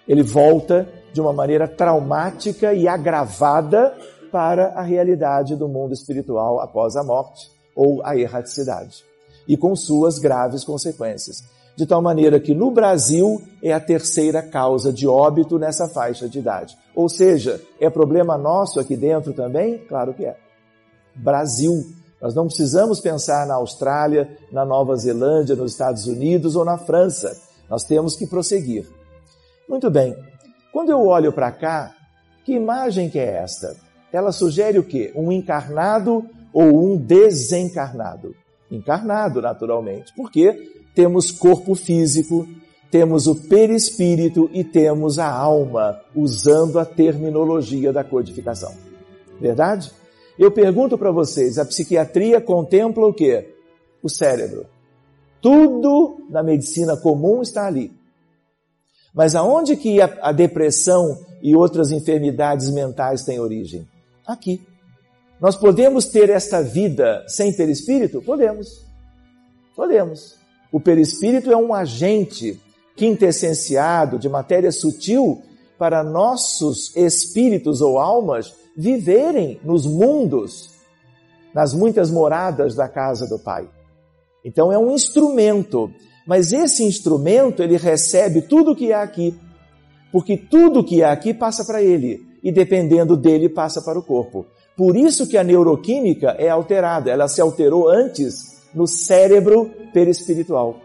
[0.07, 3.95] Ele volta de uma maneira traumática e agravada
[4.31, 9.03] para a realidade do mundo espiritual após a morte ou a erraticidade,
[9.47, 11.43] e com suas graves consequências.
[11.75, 16.39] De tal maneira que no Brasil é a terceira causa de óbito nessa faixa de
[16.39, 16.77] idade.
[16.95, 19.77] Ou seja, é problema nosso aqui dentro também?
[19.79, 20.37] Claro que é.
[21.13, 21.73] Brasil
[22.25, 27.39] nós não precisamos pensar na Austrália, na Nova Zelândia, nos Estados Unidos ou na França.
[27.69, 28.89] Nós temos que prosseguir.
[29.69, 30.17] Muito bem.
[30.73, 31.93] Quando eu olho para cá,
[32.43, 33.75] que imagem que é esta?
[34.11, 35.13] Ela sugere o quê?
[35.15, 38.35] Um encarnado ou um desencarnado?
[38.71, 42.47] Encarnado, naturalmente, porque temos corpo físico,
[42.89, 48.73] temos o perispírito e temos a alma, usando a terminologia da codificação.
[49.39, 49.91] Verdade?
[50.37, 53.55] Eu pergunto para vocês, a psiquiatria contempla o quê?
[54.03, 54.65] O cérebro.
[55.41, 57.91] Tudo na medicina comum está ali.
[59.13, 63.87] Mas aonde que a, a depressão e outras enfermidades mentais têm origem?
[64.27, 64.61] Aqui.
[65.39, 68.21] Nós podemos ter esta vida sem perispírito?
[68.21, 68.85] Podemos.
[69.75, 70.35] Podemos.
[70.71, 72.59] O perispírito é um agente
[72.95, 75.41] quintessenciado de matéria sutil
[75.77, 80.71] para nossos espíritos ou almas viverem nos mundos,
[81.53, 83.69] nas muitas moradas da casa do Pai.
[84.43, 85.91] Então é um instrumento,
[86.25, 89.37] Mas esse instrumento, ele recebe tudo que há aqui,
[90.11, 94.45] porque tudo que há aqui passa para ele, e dependendo dele, passa para o corpo.
[94.75, 100.77] Por isso que a neuroquímica é alterada, ela se alterou antes no cérebro perispiritual.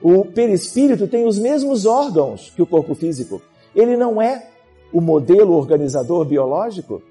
[0.00, 3.42] O perispírito tem os mesmos órgãos que o corpo físico.
[3.74, 4.48] Ele não é
[4.92, 7.02] o modelo organizador biológico.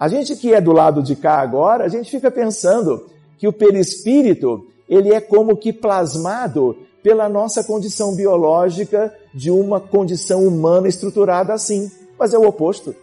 [0.00, 3.52] A gente que é do lado de cá agora, a gente fica pensando que o
[3.52, 11.52] perispírito, ele é como que plasmado pela nossa condição biológica de uma condição humana estruturada
[11.52, 11.92] assim.
[12.18, 12.96] Mas é o oposto.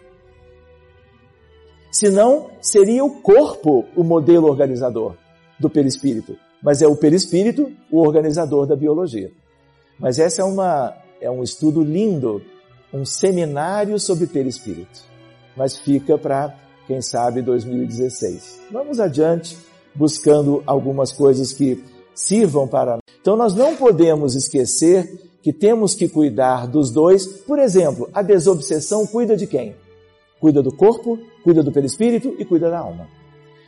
[1.92, 5.14] Senão, seria o corpo o modelo organizador
[5.60, 6.36] do perispírito.
[6.64, 9.32] Mas é o perispírito o organizador da biologia.
[10.00, 12.42] Mas essa é, uma, é um estudo lindo,
[12.92, 15.02] um seminário sobre perispírito.
[15.56, 16.56] Mas fica para,
[16.88, 18.62] quem sabe, 2016.
[18.71, 19.58] Vamos adiante
[19.93, 21.84] buscando algumas coisas que
[22.15, 22.97] sirvam para.
[23.21, 27.26] Então nós não podemos esquecer que temos que cuidar dos dois.
[27.26, 29.76] Por exemplo, a desobsessão cuida de quem?
[30.39, 33.08] Cuida do corpo, cuida do perispírito e cuida da alma.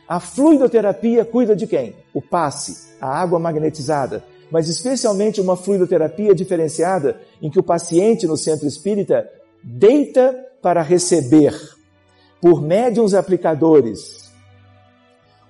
[0.08, 1.94] A fluidoterapia cuida de quem?
[2.14, 8.36] O passe, a água magnetizada, mas especialmente uma fluidoterapia diferenciada em que o paciente no
[8.36, 9.28] centro espírita
[9.62, 11.54] deita para receber
[12.40, 14.30] por médiums aplicadores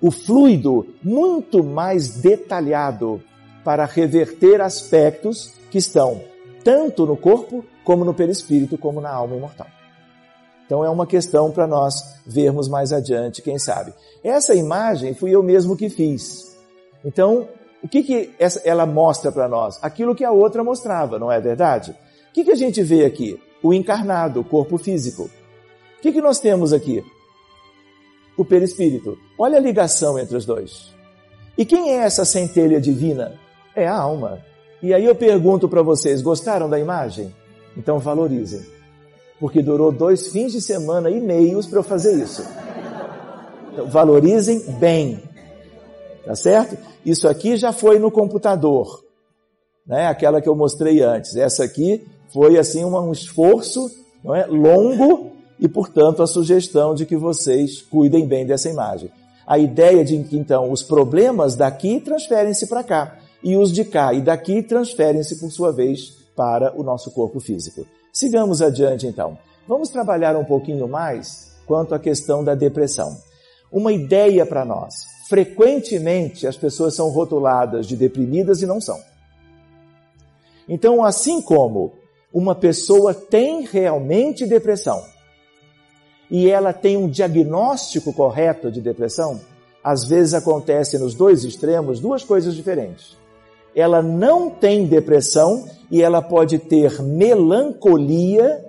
[0.01, 3.21] o fluido muito mais detalhado
[3.63, 6.23] para reverter aspectos que estão
[6.63, 9.67] tanto no corpo, como no perispírito, como na alma imortal.
[10.65, 13.93] Então é uma questão para nós vermos mais adiante, quem sabe.
[14.23, 16.57] Essa imagem fui eu mesmo que fiz.
[17.03, 17.47] Então,
[17.83, 18.31] o que, que
[18.63, 19.77] ela mostra para nós?
[19.81, 21.91] Aquilo que a outra mostrava, não é verdade?
[22.29, 23.39] O que, que a gente vê aqui?
[23.61, 25.29] O encarnado, o corpo físico.
[26.01, 27.03] O que, que nós temos aqui?
[28.41, 29.17] o perispírito.
[29.37, 30.93] Olha a ligação entre os dois.
[31.57, 33.33] E quem é essa centelha divina?
[33.75, 34.39] É a alma.
[34.81, 37.33] E aí eu pergunto para vocês: gostaram da imagem?
[37.77, 38.65] Então valorizem.
[39.39, 42.43] Porque durou dois fins de semana e meios para eu fazer isso.
[43.71, 45.21] Então, valorizem bem.
[46.25, 46.77] Tá certo?
[47.05, 49.03] Isso aqui já foi no computador.
[49.85, 50.07] Né?
[50.07, 51.35] Aquela que eu mostrei antes.
[51.35, 53.89] Essa aqui foi assim um esforço
[54.23, 54.45] não é?
[54.45, 55.31] longo
[55.61, 59.11] e, portanto, a sugestão de que vocês cuidem bem dessa imagem.
[59.45, 64.11] A ideia de que, então, os problemas daqui transferem-se para cá e os de cá
[64.11, 67.85] e daqui transferem-se, por sua vez, para o nosso corpo físico.
[68.11, 69.37] Sigamos adiante, então.
[69.67, 73.15] Vamos trabalhar um pouquinho mais quanto à questão da depressão.
[73.71, 75.05] Uma ideia para nós.
[75.29, 78.99] Frequentemente as pessoas são rotuladas de deprimidas e não são.
[80.67, 81.93] Então, assim como
[82.33, 85.01] uma pessoa tem realmente depressão,
[86.31, 89.41] e ela tem um diagnóstico correto de depressão,
[89.83, 93.17] às vezes acontece nos dois extremos duas coisas diferentes.
[93.75, 98.65] Ela não tem depressão e ela pode ter melancolia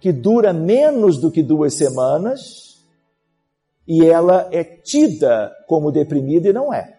[0.00, 2.76] que dura menos do que duas semanas
[3.86, 6.98] e ela é tida como deprimida e não é.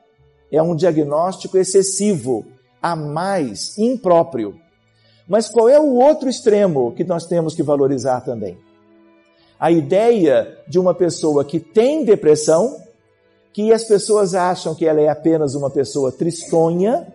[0.52, 2.46] É um diagnóstico excessivo,
[2.82, 4.60] a mais impróprio.
[5.28, 8.58] Mas qual é o outro extremo que nós temos que valorizar também?
[9.60, 12.78] A ideia de uma pessoa que tem depressão,
[13.52, 17.06] que as pessoas acham que ela é apenas uma pessoa tristonha,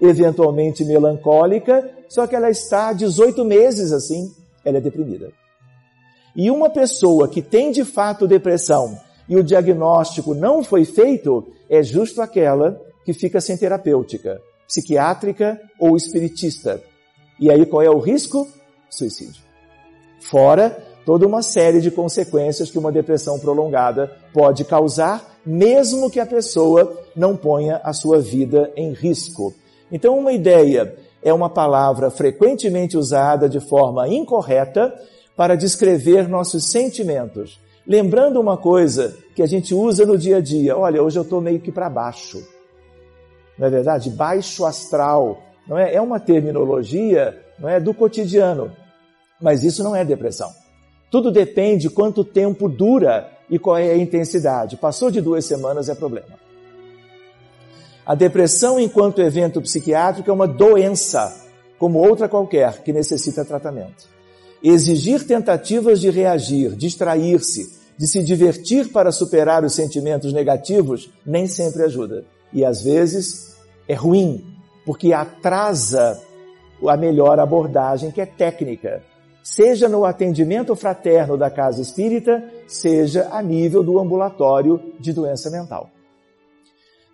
[0.00, 4.32] eventualmente melancólica, só que ela está 18 meses assim,
[4.64, 5.32] ela é deprimida.
[6.36, 8.96] E uma pessoa que tem de fato depressão
[9.28, 15.96] e o diagnóstico não foi feito, é justo aquela que fica sem terapêutica, psiquiátrica ou
[15.96, 16.80] espiritista.
[17.38, 18.46] E aí qual é o risco?
[18.88, 19.42] Suicídio.
[20.20, 26.24] Fora toda uma série de consequências que uma depressão prolongada pode causar, mesmo que a
[26.24, 29.52] pessoa não ponha a sua vida em risco.
[29.90, 34.94] Então, uma ideia é uma palavra frequentemente usada de forma incorreta
[35.36, 37.60] para descrever nossos sentimentos.
[37.84, 41.40] Lembrando uma coisa que a gente usa no dia a dia: olha, hoje eu estou
[41.40, 42.40] meio que para baixo.
[43.58, 44.10] Não é verdade?
[44.10, 45.42] Baixo astral.
[45.66, 45.92] Não é?
[45.92, 48.70] é uma terminologia não é, do cotidiano.
[49.40, 50.48] Mas isso não é depressão.
[51.10, 54.76] Tudo depende de quanto tempo dura e qual é a intensidade.
[54.76, 56.38] Passou de duas semanas é problema.
[58.06, 61.36] A depressão, enquanto evento psiquiátrico, é uma doença,
[61.78, 64.08] como outra qualquer, que necessita tratamento.
[64.62, 71.82] Exigir tentativas de reagir, distrair-se, de se divertir para superar os sentimentos negativos nem sempre
[71.82, 72.24] ajuda.
[72.52, 73.56] E às vezes
[73.88, 74.44] é ruim,
[74.86, 76.20] porque atrasa
[76.86, 79.02] a melhor abordagem, que é técnica
[79.42, 85.90] seja no atendimento fraterno da casa espírita, seja a nível do ambulatório de doença mental.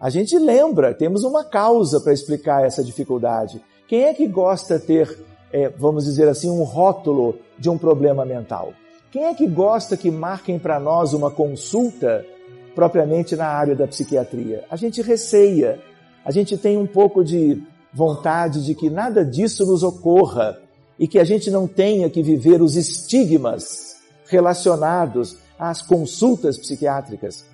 [0.00, 3.62] A gente lembra, temos uma causa para explicar essa dificuldade.
[3.88, 5.18] Quem é que gosta de ter,
[5.52, 8.74] é, vamos dizer assim, um rótulo de um problema mental?
[9.10, 12.26] Quem é que gosta que marquem para nós uma consulta
[12.74, 14.64] propriamente na área da psiquiatria?
[14.70, 15.80] A gente receia,
[16.22, 20.60] a gente tem um pouco de vontade de que nada disso nos ocorra
[20.98, 27.44] e que a gente não tenha que viver os estigmas relacionados às consultas psiquiátricas,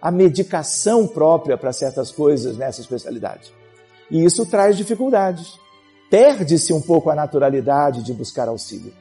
[0.00, 3.52] à medicação própria para certas coisas nessa especialidade.
[4.10, 5.58] E isso traz dificuldades.
[6.10, 8.92] Perde-se um pouco a naturalidade de buscar auxílio.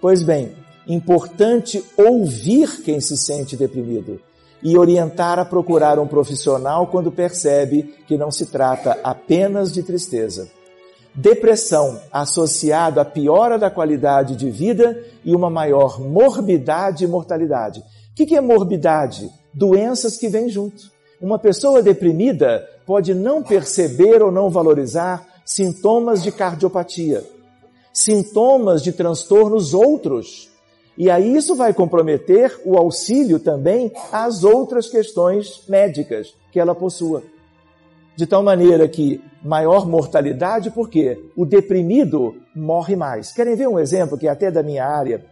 [0.00, 0.54] Pois bem,
[0.86, 4.20] importante ouvir quem se sente deprimido
[4.62, 10.48] e orientar a procurar um profissional quando percebe que não se trata apenas de tristeza.
[11.14, 17.80] Depressão associado à piora da qualidade de vida e uma maior morbidade e mortalidade.
[17.80, 19.30] O que é morbidade?
[19.52, 20.90] Doenças que vêm junto.
[21.20, 27.22] Uma pessoa deprimida pode não perceber ou não valorizar sintomas de cardiopatia,
[27.92, 30.50] sintomas de transtornos outros,
[30.96, 37.22] e aí isso vai comprometer o auxílio também às outras questões médicas que ela possua.
[38.16, 43.32] De tal maneira que maior mortalidade, porque o deprimido morre mais.
[43.32, 45.24] Querem ver um exemplo que é até da minha área?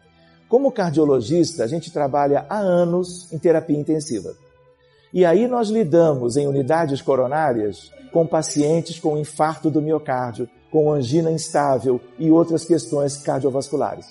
[0.49, 4.35] Como cardiologista, a gente trabalha há anos em terapia intensiva.
[5.13, 11.31] E aí nós lidamos em unidades coronárias com pacientes com infarto do miocárdio, com angina
[11.31, 14.07] instável e outras questões cardiovasculares.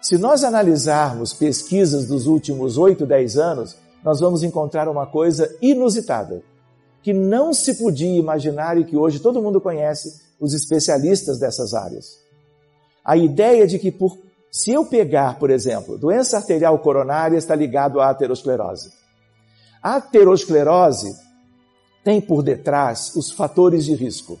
[0.00, 6.42] Se nós analisarmos pesquisas dos últimos 8, 10 anos, nós vamos encontrar uma coisa inusitada,
[7.06, 12.18] que não se podia imaginar e que hoje todo mundo conhece os especialistas dessas áreas.
[13.04, 14.18] A ideia de que por,
[14.50, 18.90] se eu pegar, por exemplo, doença arterial coronária está ligado à aterosclerose.
[19.80, 21.14] A aterosclerose
[22.02, 24.36] tem por detrás os fatores de risco.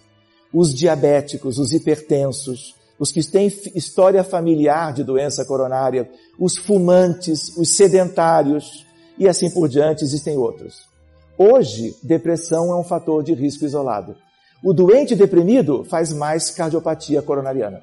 [0.52, 3.46] Os diabéticos, os hipertensos, os que têm
[3.76, 8.84] história familiar de doença coronária, os fumantes, os sedentários
[9.16, 10.95] e assim por diante, existem outros.
[11.38, 14.16] Hoje, depressão é um fator de risco isolado.
[14.62, 17.82] O doente deprimido faz mais cardiopatia coronariana.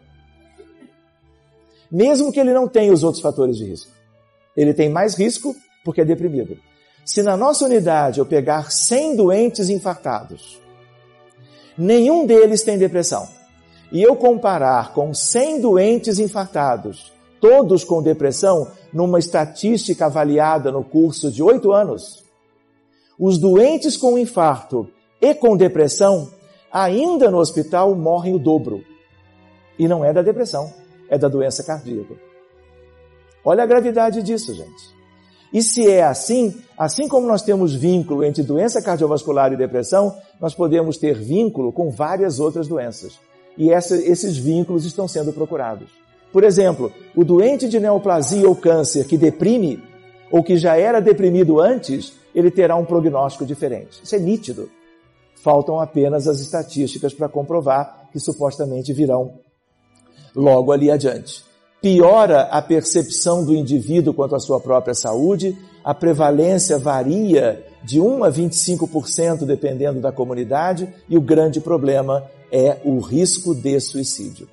[1.92, 3.92] Mesmo que ele não tenha os outros fatores de risco.
[4.58, 6.58] Ele tem mais risco porque é deprimido.
[7.06, 10.60] Se na nossa unidade eu pegar 100 doentes infartados,
[11.78, 13.28] nenhum deles tem depressão
[13.92, 21.32] e eu comparar com 100 doentes infartados, todos com depressão, numa estatística avaliada no curso
[21.32, 22.23] de oito anos,
[23.20, 24.88] os doentes com infarto
[25.22, 26.30] e com depressão,
[26.72, 28.84] ainda no hospital, morrem o dobro.
[29.78, 30.72] E não é da depressão,
[31.10, 32.16] é da doença cardíaca.
[33.44, 34.94] Olha a gravidade disso, gente.
[35.52, 40.56] E se é assim, assim como nós temos vínculo entre doença cardiovascular e depressão, nós
[40.56, 43.20] podemos ter vínculo com várias outras doenças
[43.58, 45.90] e essa, esses vínculos estão sendo procurados.
[46.32, 49.82] Por exemplo, o doente de neoplasia ou câncer que deprime,
[50.34, 54.00] ou que já era deprimido antes, ele terá um prognóstico diferente.
[54.04, 54.68] Isso é nítido.
[55.36, 59.36] Faltam apenas as estatísticas para comprovar que supostamente virão
[60.36, 61.44] logo ali adiante.
[61.80, 68.24] Piora a percepção do indivíduo quanto à sua própria saúde, a prevalência varia de 1
[68.24, 74.48] a 25% dependendo da comunidade, e o grande problema é o risco de suicídio.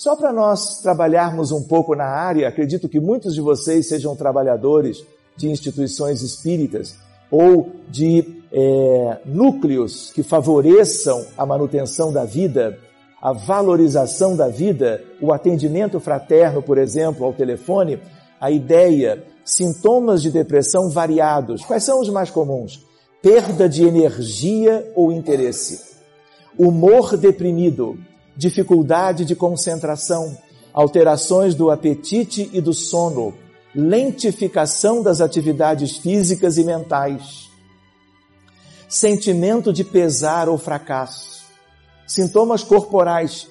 [0.00, 5.04] Só para nós trabalharmos um pouco na área, acredito que muitos de vocês sejam trabalhadores
[5.36, 6.96] de instituições espíritas
[7.30, 12.78] ou de é, núcleos que favoreçam a manutenção da vida,
[13.20, 18.00] a valorização da vida, o atendimento fraterno, por exemplo, ao telefone,
[18.40, 21.62] a ideia, sintomas de depressão variados.
[21.62, 22.86] Quais são os mais comuns?
[23.20, 25.90] Perda de energia ou interesse
[26.58, 27.98] humor deprimido,
[28.40, 30.34] dificuldade de concentração,
[30.72, 33.34] alterações do apetite e do sono,
[33.74, 37.50] lentificação das atividades físicas e mentais,
[38.88, 41.42] sentimento de pesar ou fracasso,
[42.06, 43.46] sintomas corporais,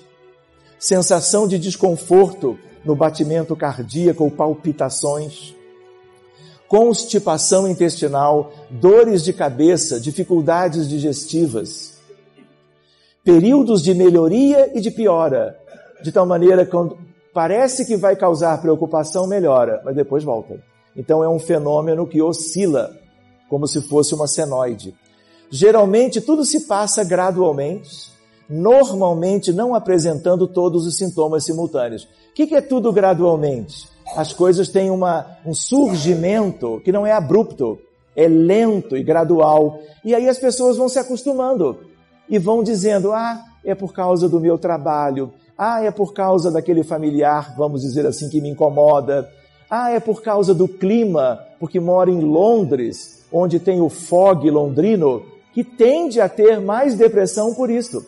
[0.79, 5.53] sensação de desconforto no batimento cardíaco ou palpitações,
[6.67, 11.98] constipação intestinal, dores de cabeça, dificuldades digestivas,
[13.23, 15.57] períodos de melhoria e de piora,
[16.01, 16.97] de tal maneira que quando
[17.33, 20.61] parece que vai causar preocupação, melhora, mas depois volta.
[20.95, 22.91] Então é um fenômeno que oscila,
[23.49, 24.95] como se fosse uma senoide.
[25.49, 28.11] Geralmente tudo se passa gradualmente,
[28.49, 32.03] normalmente não apresentando todos os sintomas simultâneos.
[32.03, 33.87] O que é tudo gradualmente?
[34.15, 37.77] As coisas têm uma, um surgimento que não é abrupto,
[38.15, 39.79] é lento e gradual.
[40.03, 41.88] E aí as pessoas vão se acostumando
[42.29, 46.83] e vão dizendo: ah, é por causa do meu trabalho, ah, é por causa daquele
[46.83, 49.29] familiar, vamos dizer assim, que me incomoda.
[49.69, 55.23] Ah, é por causa do clima, porque moro em Londres, onde tem o fog londrino,
[55.53, 58.05] que tende a ter mais depressão por isso.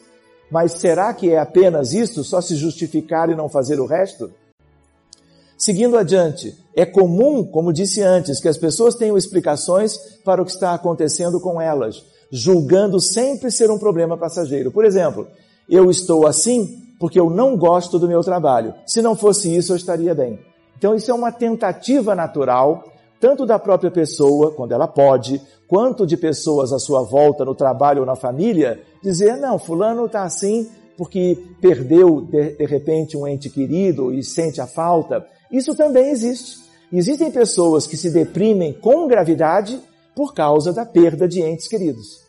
[0.49, 4.32] Mas será que é apenas isso, só se justificar e não fazer o resto?
[5.57, 9.95] Seguindo adiante, é comum, como disse antes, que as pessoas tenham explicações
[10.26, 14.72] para o que está acontecendo com elas, julgando sempre ser um problema passageiro.
[14.72, 15.28] Por exemplo,
[15.70, 18.74] eu estou assim porque eu não gosto do meu trabalho.
[18.86, 20.40] Se não fosse isso, eu estaria bem.
[20.78, 22.84] Então, isso é uma tentativa natural,
[23.20, 28.02] tanto da própria pessoa, quando ela pode, quanto de pessoas à sua volta, no trabalho
[28.02, 33.50] ou na família, dizer: não, Fulano está assim porque perdeu de, de repente um ente
[33.50, 35.26] querido e sente a falta.
[35.52, 36.60] Isso também existe.
[36.94, 39.80] Existem pessoas que se deprimem com gravidade
[40.16, 42.22] por causa da perda de entes queridos.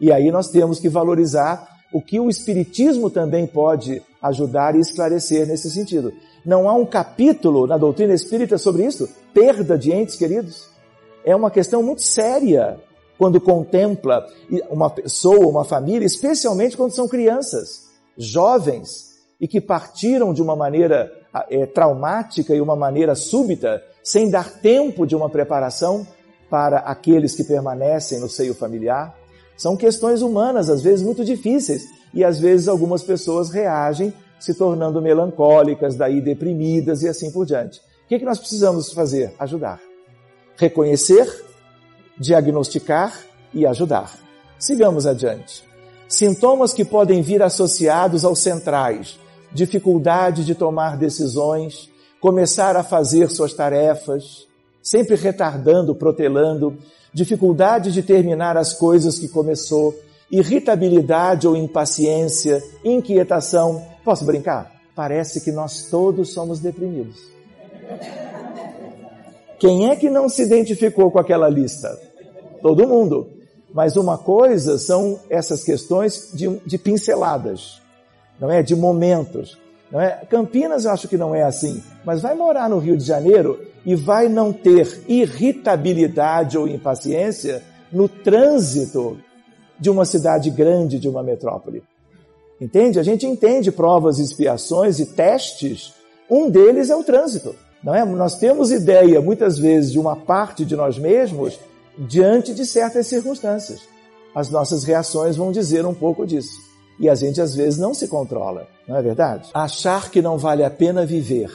[0.00, 5.46] E aí nós temos que valorizar o que o Espiritismo também pode ajudar e esclarecer
[5.46, 6.12] nesse sentido.
[6.44, 9.08] Não há um capítulo na doutrina espírita sobre isso?
[9.32, 10.66] Perda de entes queridos?
[11.24, 12.80] É uma questão muito séria
[13.16, 14.26] quando contempla
[14.68, 21.12] uma pessoa, uma família, especialmente quando são crianças, jovens, e que partiram de uma maneira
[21.48, 26.06] é, traumática e uma maneira súbita, sem dar tempo de uma preparação
[26.52, 29.16] para aqueles que permanecem no seio familiar.
[29.56, 35.00] São questões humanas, às vezes muito difíceis, e às vezes algumas pessoas reagem se tornando
[35.00, 37.80] melancólicas, daí deprimidas e assim por diante.
[38.04, 39.32] O que, é que nós precisamos fazer?
[39.38, 39.80] Ajudar.
[40.58, 41.26] Reconhecer,
[42.18, 43.18] diagnosticar
[43.54, 44.14] e ajudar.
[44.58, 45.64] Sigamos adiante.
[46.06, 49.18] Sintomas que podem vir associados aos centrais,
[49.50, 51.88] dificuldade de tomar decisões,
[52.20, 54.46] começar a fazer suas tarefas,
[54.82, 56.76] sempre retardando, protelando,
[57.12, 59.94] dificuldade de terminar as coisas que começou,
[60.30, 63.86] irritabilidade ou impaciência, inquietação.
[64.04, 64.72] Posso brincar?
[64.94, 67.16] Parece que nós todos somos deprimidos.
[69.58, 71.96] Quem é que não se identificou com aquela lista?
[72.60, 73.28] Todo mundo.
[73.72, 77.82] Mas uma coisa são essas questões de, de pinceladas
[78.42, 78.60] não é?
[78.60, 79.56] De momentos.
[80.00, 80.24] É?
[80.28, 83.94] Campinas eu acho que não é assim, mas vai morar no Rio de Janeiro e
[83.94, 87.62] vai não ter irritabilidade ou impaciência
[87.92, 89.18] no trânsito
[89.78, 91.82] de uma cidade grande, de uma metrópole.
[92.60, 92.98] Entende?
[92.98, 95.92] A gente entende provas, expiações e testes.
[96.30, 97.54] Um deles é o trânsito.
[97.82, 98.04] Não é?
[98.04, 101.58] Nós temos ideia, muitas vezes, de uma parte de nós mesmos
[101.98, 103.80] diante de certas circunstâncias.
[104.34, 106.71] As nossas reações vão dizer um pouco disso.
[107.02, 109.50] E a gente às vezes não se controla, não é verdade?
[109.52, 111.50] Achar que não vale a pena viver,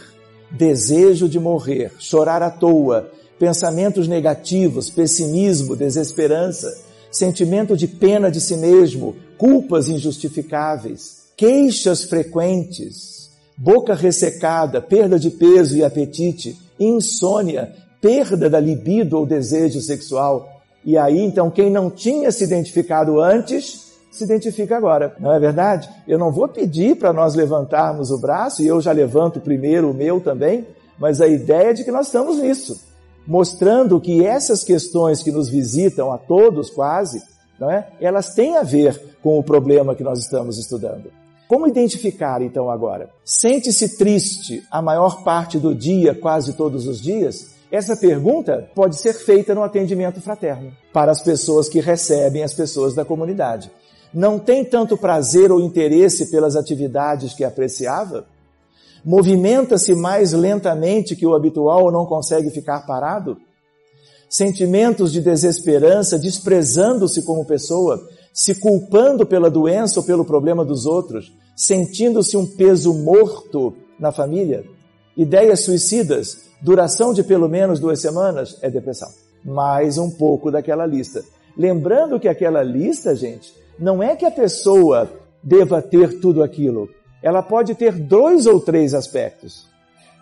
[0.52, 6.78] desejo de morrer, chorar à toa, pensamentos negativos, pessimismo, desesperança,
[7.10, 15.78] sentimento de pena de si mesmo, culpas injustificáveis, queixas frequentes, boca ressecada, perda de peso
[15.78, 20.62] e apetite, insônia, perda da libido ou desejo sexual.
[20.84, 23.87] E aí, então, quem não tinha se identificado antes
[24.18, 25.90] se identifica agora, não é verdade?
[26.08, 29.94] Eu não vou pedir para nós levantarmos o braço, e eu já levanto primeiro o
[29.94, 30.66] meu também,
[31.00, 32.82] mas a ideia é de que nós estamos nisso,
[33.26, 37.22] mostrando que essas questões que nos visitam a todos quase,
[37.60, 37.88] não é?
[38.00, 41.12] Elas têm a ver com o problema que nós estamos estudando.
[41.48, 43.10] Como identificar então agora?
[43.24, 47.56] Sente-se triste a maior parte do dia, quase todos os dias?
[47.72, 52.94] Essa pergunta pode ser feita no atendimento fraterno para as pessoas que recebem as pessoas
[52.94, 53.70] da comunidade
[54.14, 58.26] não tem tanto prazer ou interesse pelas atividades que apreciava?
[59.04, 63.38] Movimenta-se mais lentamente que o habitual ou não consegue ficar parado?
[64.30, 71.34] Sentimentos de desesperança, desprezando-se como pessoa, se culpando pela doença ou pelo problema dos outros,
[71.56, 74.66] sentindo-se um peso morto na família?
[75.16, 79.10] Ideias suicidas, duração de pelo menos duas semanas, é depressão.
[79.44, 81.24] Mais um pouco daquela lista.
[81.58, 85.10] Lembrando que aquela lista, gente, não é que a pessoa
[85.44, 86.90] deva ter tudo aquilo.
[87.22, 89.68] Ela pode ter dois ou três aspectos,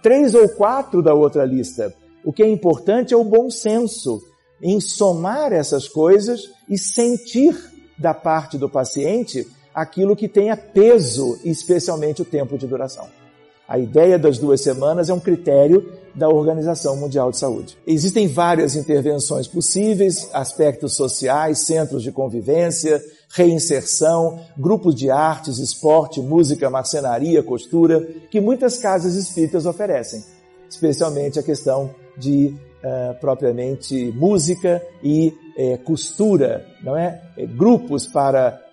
[0.01, 1.93] três ou quatro da outra lista.
[2.23, 4.21] O que é importante é o bom senso
[4.61, 7.55] em somar essas coisas e sentir
[7.97, 13.07] da parte do paciente aquilo que tenha peso, especialmente o tempo de duração.
[13.68, 17.78] A ideia das duas semanas é um critério da Organização Mundial de Saúde.
[17.86, 26.70] Existem várias intervenções possíveis, aspectos sociais, centros de convivência, reinserção, grupos de artes, esporte, música,
[26.70, 30.24] marcenaria, costura, que muitas casas espíritas oferecem,
[30.70, 37.20] especialmente a questão de uh, propriamente música e uh, costura, não é?
[37.57, 38.64] grupos para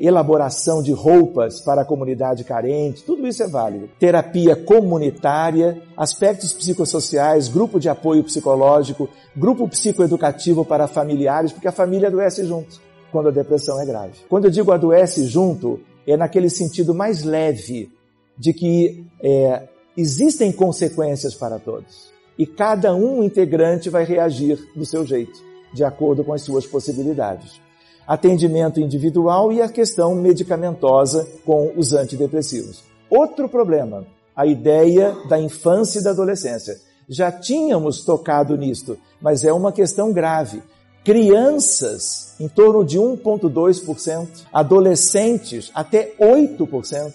[0.00, 3.88] elaboração de roupas para a comunidade carente, tudo isso é válido.
[3.98, 12.08] Terapia comunitária, aspectos psicossociais, grupo de apoio psicológico, grupo psicoeducativo para familiares, porque a família
[12.08, 12.80] adoece junto
[13.10, 14.14] quando a depressão é grave.
[14.26, 17.90] Quando eu digo adoece junto, é naquele sentido mais leve
[18.38, 22.10] de que é, existem consequências para todos.
[22.38, 25.38] E cada um integrante vai reagir do seu jeito,
[25.74, 27.61] de acordo com as suas possibilidades
[28.06, 32.82] atendimento individual e a questão medicamentosa com os antidepressivos.
[33.08, 36.78] Outro problema, a ideia da infância e da adolescência.
[37.08, 40.62] Já tínhamos tocado nisto, mas é uma questão grave.
[41.04, 47.12] Crianças, em torno de 1,2%, adolescentes, até 8%.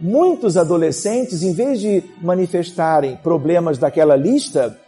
[0.00, 4.78] Muitos adolescentes, em vez de manifestarem problemas daquela lista,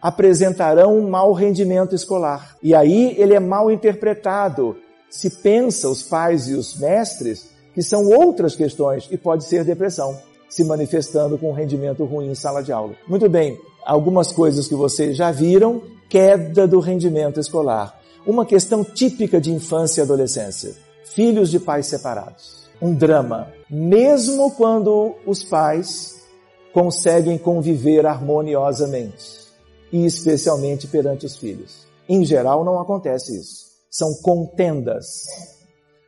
[0.00, 2.56] apresentarão um mau rendimento escolar.
[2.62, 4.76] E aí ele é mal interpretado
[5.10, 10.16] se pensa, os pais e os mestres, que são outras questões e pode ser depressão,
[10.48, 12.94] se manifestando com um rendimento ruim em sala de aula.
[13.08, 18.00] Muito bem, algumas coisas que vocês já viram, queda do rendimento escolar.
[18.24, 20.74] Uma questão típica de infância e adolescência.
[21.04, 22.68] Filhos de pais separados.
[22.80, 23.48] Um drama.
[23.68, 26.20] Mesmo quando os pais
[26.72, 29.40] conseguem conviver harmoniosamente.
[29.92, 31.86] E especialmente perante os filhos.
[32.08, 35.26] Em geral, não acontece isso são contendas,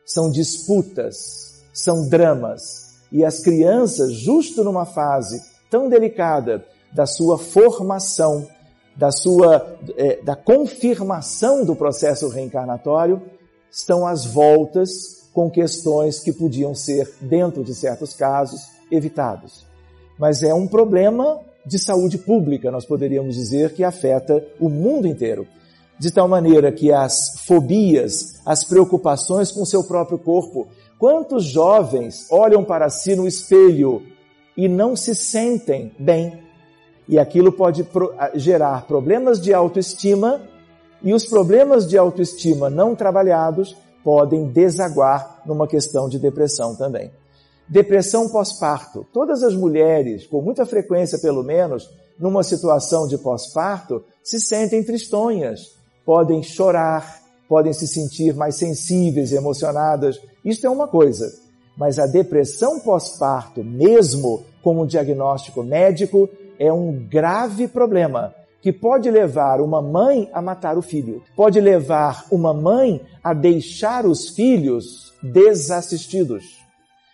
[0.05, 2.93] são disputas, são dramas.
[3.11, 8.47] E as crianças, justo numa fase tão delicada da sua formação,
[8.95, 13.21] da sua é, da confirmação do processo reencarnatório,
[13.69, 19.65] estão às voltas com questões que podiam ser, dentro de certos casos, evitados.
[20.17, 25.47] Mas é um problema de saúde pública, nós poderíamos dizer, que afeta o mundo inteiro
[25.97, 30.67] de tal maneira que as fobias, as preocupações com seu próprio corpo,
[30.97, 34.03] quantos jovens olham para si no espelho
[34.55, 36.41] e não se sentem bem?
[37.07, 37.85] E aquilo pode
[38.35, 40.41] gerar problemas de autoestima,
[41.01, 47.11] e os problemas de autoestima não trabalhados podem desaguar numa questão de depressão também.
[47.67, 49.05] Depressão pós-parto.
[49.13, 51.89] Todas as mulheres, com muita frequência pelo menos,
[52.19, 55.75] numa situação de pós-parto, se sentem tristonhas,
[56.05, 60.19] podem chorar, podem se sentir mais sensíveis emocionadas.
[60.43, 61.31] Isto é uma coisa.
[61.77, 66.29] Mas a depressão pós-parto, mesmo com um diagnóstico médico,
[66.59, 72.25] é um grave problema que pode levar uma mãe a matar o filho, pode levar
[72.31, 76.63] uma mãe a deixar os filhos desassistidos.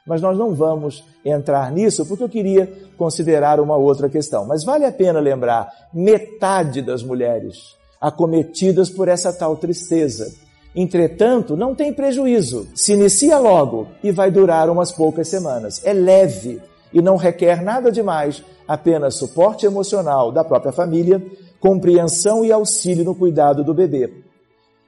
[0.05, 4.45] Mas nós não vamos entrar nisso porque eu queria considerar uma outra questão.
[4.45, 10.33] Mas vale a pena lembrar: metade das mulheres acometidas por essa tal tristeza.
[10.75, 12.67] Entretanto, não tem prejuízo.
[12.75, 15.81] Se inicia logo e vai durar umas poucas semanas.
[15.83, 16.61] É leve
[16.93, 21.23] e não requer nada demais, apenas suporte emocional da própria família,
[21.59, 24.13] compreensão e auxílio no cuidado do bebê.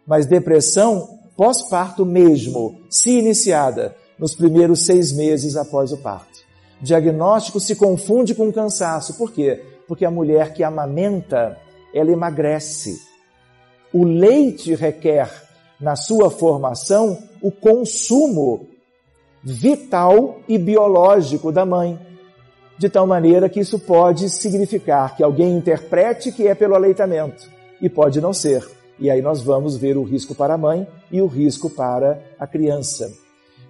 [0.06, 6.40] Mas depressão pós-parto mesmo, se iniciada nos primeiros seis meses após o parto.
[6.80, 9.16] diagnóstico se confunde com cansaço.
[9.16, 9.64] Por quê?
[9.88, 11.58] Porque a mulher que amamenta
[11.94, 13.00] ela emagrece.
[13.94, 15.30] O leite requer,
[15.80, 18.68] na sua formação, o consumo
[19.44, 22.00] vital e biológico da mãe,
[22.78, 27.50] de tal maneira que isso pode significar que alguém interprete que é pelo aleitamento,
[27.82, 28.66] e pode não ser.
[29.00, 32.46] E aí nós vamos ver o risco para a mãe e o risco para a
[32.46, 33.12] criança.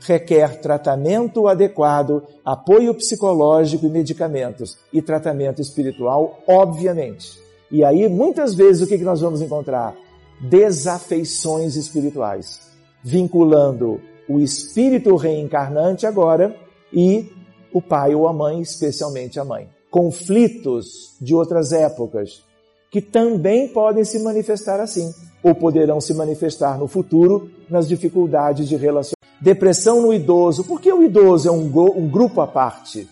[0.01, 7.40] Requer tratamento adequado, apoio psicológico e medicamentos, e tratamento espiritual, obviamente.
[7.72, 9.95] E aí, muitas vezes, o que nós vamos encontrar?
[10.41, 12.59] Desafeições espirituais,
[13.01, 16.53] vinculando o espírito reencarnante agora
[16.91, 17.32] e
[17.72, 19.69] o pai ou a mãe, especialmente a mãe.
[19.89, 22.43] Conflitos de outras épocas,
[22.91, 28.76] que também podem se manifestar assim, ou poderão se manifestar no futuro nas dificuldades de
[28.76, 29.15] relacionamento.
[29.39, 30.65] Depressão no idoso.
[30.65, 33.07] Por que o idoso é um, um grupo à parte?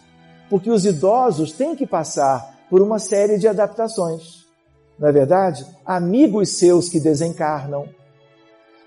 [0.50, 4.39] Porque os idosos têm que passar por uma série de adaptações
[5.00, 5.66] não é verdade?
[5.86, 7.88] Amigos seus que desencarnam,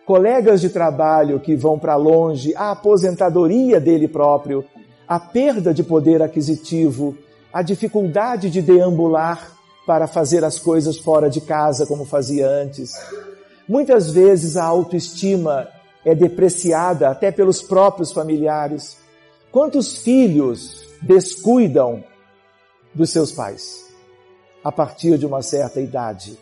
[0.05, 4.65] colegas de trabalho que vão para longe, a aposentadoria dele próprio,
[5.09, 7.17] a perda de poder aquisitivo,
[7.53, 9.53] a dificuldade de deambular
[9.87, 12.93] para fazer as coisas fora de casa como fazia antes.
[13.67, 15.69] Muitas vezes a autoestima
[16.05, 18.99] é depreciada até pelos próprios familiares.
[19.51, 22.05] Quantos filhos descuidam
[22.95, 23.92] dos seus pais?
[24.63, 26.39] A partir de uma certa idade.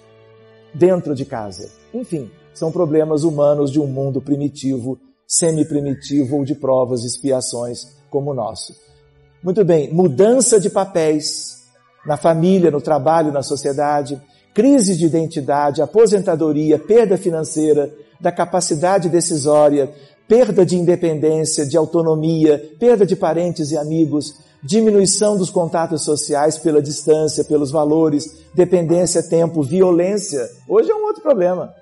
[0.73, 1.69] dentro de casa.
[1.93, 8.31] Enfim, são problemas humanos de um mundo primitivo, semi-primitivo ou de provas e expiações como
[8.31, 8.75] o nosso.
[9.43, 11.65] Muito bem, mudança de papéis
[12.07, 14.21] na família, no trabalho, na sociedade,
[14.55, 19.91] crise de identidade, aposentadoria, perda financeira, da capacidade decisória,
[20.29, 26.83] perda de independência, de autonomia, perda de parentes e amigos, diminuição dos contatos sociais pela
[26.83, 30.49] distância, pelos valores, dependência, tempo, violência.
[30.69, 31.75] Hoje é um outro problema.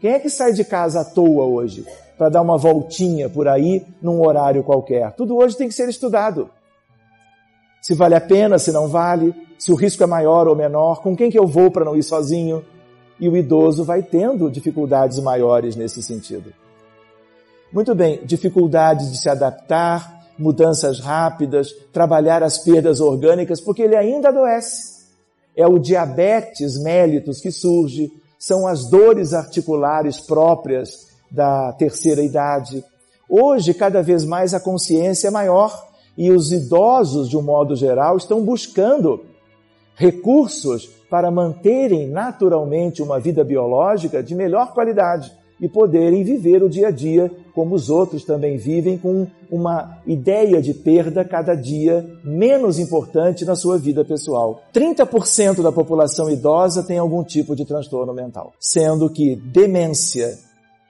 [0.00, 3.86] Quem é que sai de casa à toa hoje para dar uma voltinha por aí
[4.00, 5.12] num horário qualquer?
[5.12, 6.50] Tudo hoje tem que ser estudado.
[7.80, 11.16] Se vale a pena, se não vale, se o risco é maior ou menor, com
[11.16, 12.64] quem que eu vou para não ir sozinho?
[13.18, 16.52] E o idoso vai tendo dificuldades maiores nesse sentido.
[17.72, 24.28] Muito bem, dificuldades de se adaptar, mudanças rápidas, trabalhar as perdas orgânicas, porque ele ainda
[24.28, 25.02] adoece.
[25.56, 32.84] É o diabetes mellitus que surge, são as dores articulares próprias da terceira idade.
[33.28, 35.72] Hoje, cada vez mais a consciência é maior
[36.18, 39.24] e os idosos, de um modo geral, estão buscando
[39.94, 45.32] recursos para manterem naturalmente uma vida biológica de melhor qualidade
[45.62, 50.60] e poderem viver o dia a dia como os outros também vivem, com uma ideia
[50.60, 54.60] de perda cada dia menos importante na sua vida pessoal.
[54.74, 60.36] 30% da população idosa tem algum tipo de transtorno mental, sendo que demência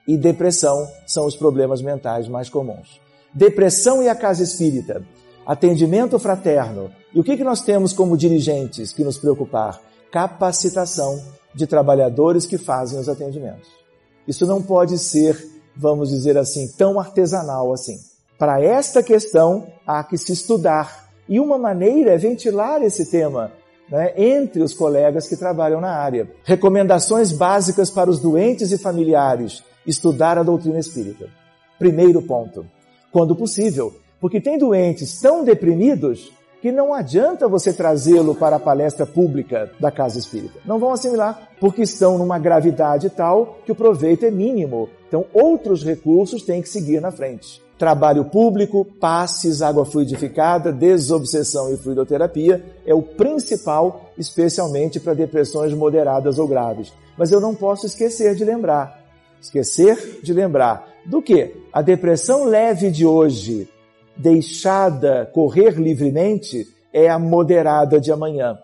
[0.07, 2.99] e depressão são os problemas mentais mais comuns.
[3.31, 5.05] Depressão e a casa espírita,
[5.45, 6.89] atendimento fraterno.
[7.13, 9.79] E o que, que nós temos como dirigentes que nos preocupar?
[10.11, 11.21] Capacitação
[11.53, 13.82] de trabalhadores que fazem os atendimentos.
[14.27, 15.37] Isso não pode ser,
[15.75, 17.97] vamos dizer assim, tão artesanal assim.
[18.37, 21.09] Para esta questão, há que se estudar.
[21.27, 23.51] E uma maneira é ventilar esse tema
[23.89, 26.29] né, entre os colegas que trabalham na área.
[26.43, 31.29] Recomendações básicas para os doentes e familiares: estudar a doutrina espírita.
[31.77, 32.65] Primeiro ponto.
[33.11, 36.31] Quando possível, porque tem doentes tão deprimidos
[36.63, 40.61] que não adianta você trazê-lo para a palestra pública da casa espírita.
[40.65, 44.87] Não vão assimilar, porque estão numa gravidade tal que o proveito é mínimo.
[45.05, 47.61] Então, outros recursos têm que seguir na frente.
[47.77, 56.39] Trabalho público, passes, água fluidificada, desobsessão e fluidoterapia é o principal, especialmente para depressões moderadas
[56.39, 56.93] ou graves.
[57.17, 59.03] Mas eu não posso esquecer de lembrar.
[59.41, 61.57] Esquecer de lembrar do que?
[61.73, 63.67] A depressão leve de hoje
[64.15, 68.57] deixada correr livremente é a moderada de amanhã.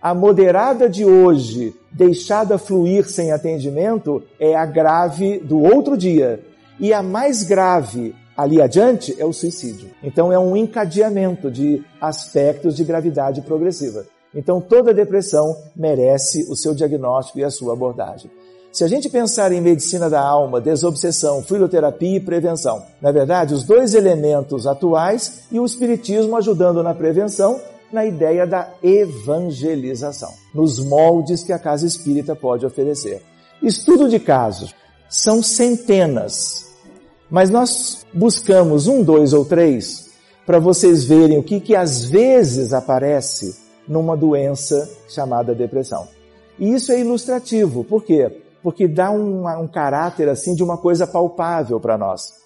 [0.00, 6.40] A moderada de hoje, deixada fluir sem atendimento, é a grave do outro dia.
[6.78, 9.90] E a mais grave ali adiante é o suicídio.
[10.00, 14.06] Então é um encadeamento de aspectos de gravidade progressiva.
[14.32, 18.30] Então toda depressão merece o seu diagnóstico e a sua abordagem.
[18.70, 23.64] Se a gente pensar em medicina da alma, desobsessão, fluidoterapia e prevenção, na verdade, os
[23.64, 27.60] dois elementos atuais e o espiritismo ajudando na prevenção,
[27.90, 33.22] na ideia da evangelização, nos moldes que a casa espírita pode oferecer.
[33.62, 34.74] Estudo de casos
[35.08, 36.66] são centenas,
[37.30, 40.10] mas nós buscamos um, dois ou três
[40.44, 43.56] para vocês verem o que, que às vezes aparece
[43.86, 46.06] numa doença chamada depressão.
[46.58, 48.42] E isso é ilustrativo, por quê?
[48.62, 52.38] Porque dá um, um caráter assim de uma coisa palpável para nós.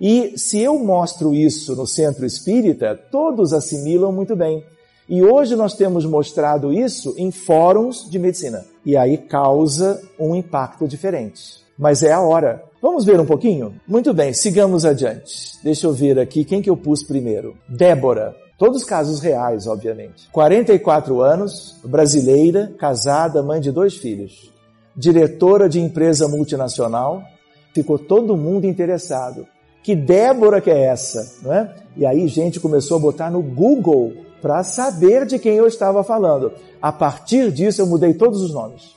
[0.00, 4.64] E se eu mostro isso no centro espírita, todos assimilam muito bem.
[5.08, 8.64] E hoje nós temos mostrado isso em fóruns de medicina.
[8.84, 11.62] E aí causa um impacto diferente.
[11.78, 12.62] Mas é a hora.
[12.80, 13.74] Vamos ver um pouquinho?
[13.86, 15.58] Muito bem, sigamos adiante.
[15.62, 17.56] Deixa eu ver aqui quem que eu pus primeiro.
[17.68, 18.34] Débora.
[18.58, 20.28] Todos casos reais, obviamente.
[20.30, 24.53] 44 anos, brasileira, casada, mãe de dois filhos
[24.96, 27.22] diretora de empresa multinacional,
[27.74, 29.46] ficou todo mundo interessado.
[29.82, 31.74] Que Débora que é essa, não é?
[31.96, 36.52] E aí gente começou a botar no Google para saber de quem eu estava falando.
[36.80, 38.94] A partir disso eu mudei todos os nomes,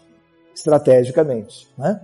[0.56, 2.02] estrategicamente, né?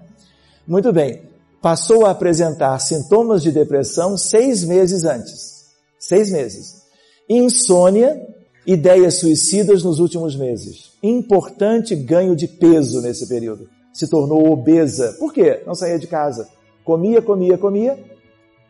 [0.67, 1.21] Muito bem.
[1.61, 5.67] Passou a apresentar sintomas de depressão seis meses antes.
[5.97, 6.83] Seis meses.
[7.29, 8.21] Insônia,
[8.67, 10.91] ideias suicidas nos últimos meses.
[11.01, 15.15] Importante ganho de peso nesse período se tornou obesa.
[15.19, 15.61] Por quê?
[15.65, 16.49] Não saía de casa.
[16.83, 17.97] Comia, comia, comia.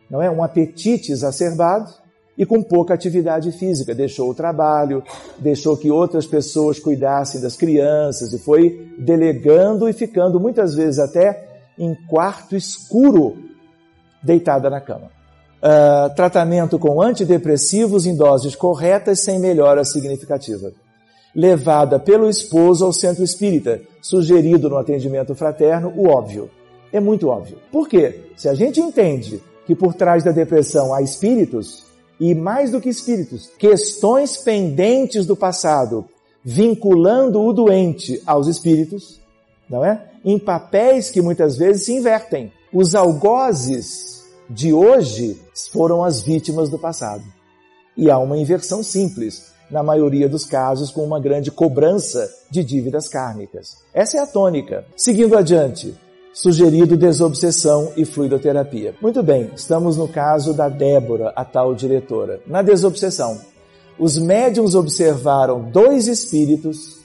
[0.09, 0.29] Não é?
[0.29, 1.89] Um apetite exacerbado
[2.37, 3.95] e com pouca atividade física.
[3.95, 5.03] Deixou o trabalho,
[5.39, 11.47] deixou que outras pessoas cuidassem das crianças e foi delegando e ficando muitas vezes até
[11.77, 13.37] em quarto escuro,
[14.21, 15.11] deitada na cama.
[15.63, 20.73] Uh, tratamento com antidepressivos em doses corretas sem melhora significativa.
[21.35, 26.49] Levada pelo esposo ao centro espírita, sugerido no atendimento fraterno o óbvio.
[26.91, 27.57] É muito óbvio.
[27.71, 28.21] Por quê?
[28.35, 31.85] Se a gente entende que por trás da depressão há espíritos,
[32.19, 36.05] e mais do que espíritos, questões pendentes do passado,
[36.43, 39.19] vinculando o doente aos espíritos,
[39.69, 40.09] não é?
[40.23, 42.51] Em papéis que muitas vezes se invertem.
[42.71, 45.39] Os algozes de hoje
[45.71, 47.23] foram as vítimas do passado.
[47.95, 53.09] E há uma inversão simples na maioria dos casos, com uma grande cobrança de dívidas
[53.09, 53.77] kármicas.
[53.91, 54.85] Essa é a tônica.
[54.95, 55.95] Seguindo adiante,
[56.31, 58.93] sugerido desobsessão e fluidoterapia.
[59.01, 62.39] Muito bem, estamos no caso da Débora, a tal diretora.
[62.45, 63.41] Na desobsessão,
[63.97, 66.99] os médiums observaram dois espíritos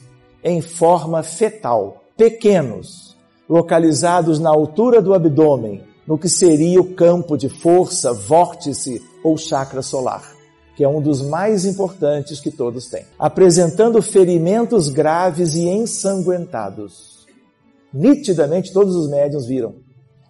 [0.44, 3.16] em forma fetal, pequenos,
[3.48, 9.80] localizados na altura do abdômen, no que seria o campo de força, vórtice ou chakra
[9.80, 10.37] solar
[10.78, 17.26] que é um dos mais importantes que todos têm, apresentando ferimentos graves e ensanguentados.
[17.92, 19.74] Nitidamente todos os médiums viram.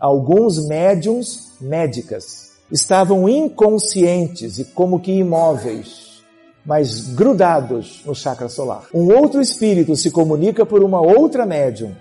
[0.00, 6.22] Alguns médiums médicas estavam inconscientes e como que imóveis,
[6.64, 8.86] mas grudados no chakra solar.
[8.94, 11.94] Um outro espírito se comunica por uma outra médium,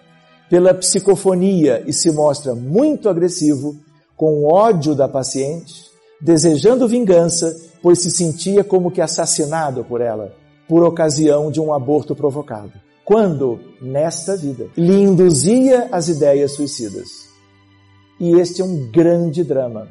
[0.49, 3.75] pela psicofonia e se mostra muito agressivo,
[4.15, 5.86] com ódio da paciente,
[6.21, 10.33] desejando vingança, pois se sentia como que assassinado por ela,
[10.67, 12.73] por ocasião de um aborto provocado.
[13.05, 17.07] Quando, nesta vida, lhe induzia as ideias suicidas.
[18.19, 19.87] E este é um grande drama.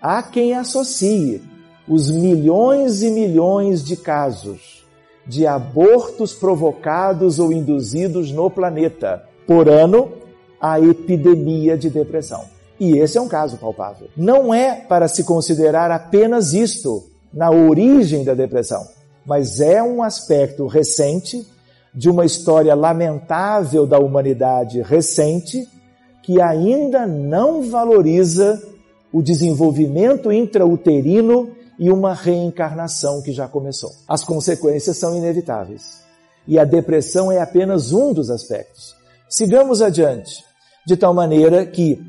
[0.00, 1.42] Há quem associe
[1.88, 4.80] os milhões e milhões de casos
[5.26, 10.12] de abortos provocados ou induzidos no planeta por ano
[10.60, 12.44] à epidemia de depressão.
[12.80, 14.08] E esse é um caso palpável.
[14.16, 18.88] Não é para se considerar apenas isto na origem da depressão,
[19.24, 21.46] mas é um aspecto recente
[21.94, 25.68] de uma história lamentável da humanidade recente
[26.22, 28.62] que ainda não valoriza
[29.12, 33.90] o desenvolvimento intrauterino e uma reencarnação que já começou.
[34.08, 36.00] As consequências são inevitáveis.
[36.46, 38.94] E a depressão é apenas um dos aspectos.
[39.28, 40.44] Sigamos adiante,
[40.86, 42.00] de tal maneira que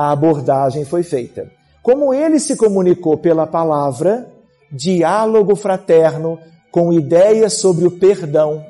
[0.00, 1.50] a abordagem foi feita.
[1.82, 4.26] Como ele se comunicou pela palavra,
[4.72, 6.38] diálogo fraterno
[6.70, 8.64] com ideias sobre o perdão,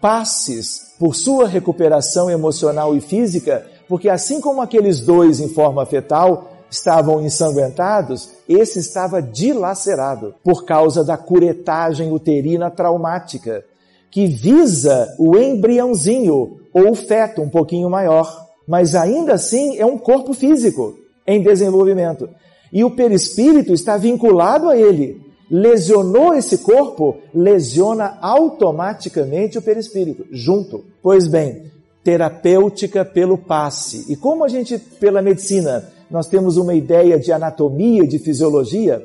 [0.00, 6.50] passes por sua recuperação emocional e física, porque assim como aqueles dois em forma fetal
[6.68, 13.64] estavam ensanguentados, esse estava dilacerado por causa da curetagem uterina traumática,
[14.10, 19.98] que visa o embriãozinho ou o feto um pouquinho maior mas ainda assim é um
[19.98, 22.28] corpo físico em desenvolvimento.
[22.72, 25.22] E o perispírito está vinculado a ele.
[25.50, 30.84] Lesionou esse corpo, lesiona automaticamente o perispírito, junto.
[31.02, 31.70] Pois bem,
[32.02, 34.10] terapêutica pelo passe.
[34.12, 39.02] E como a gente, pela medicina, nós temos uma ideia de anatomia, de fisiologia,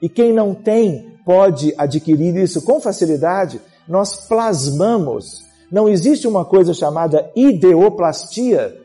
[0.00, 5.44] e quem não tem pode adquirir isso com facilidade, nós plasmamos.
[5.70, 8.76] Não existe uma coisa chamada ideoplastia,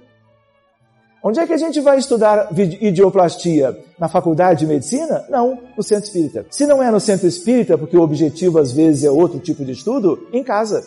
[1.24, 2.49] Onde é que a gente vai estudar
[2.82, 3.78] idioplastia?
[3.99, 5.26] Na faculdade de medicina?
[5.30, 6.45] Não, no centro espírita.
[6.49, 9.72] Se não é no centro espírita, porque o objetivo às vezes é outro tipo de
[9.72, 10.86] estudo, em casa,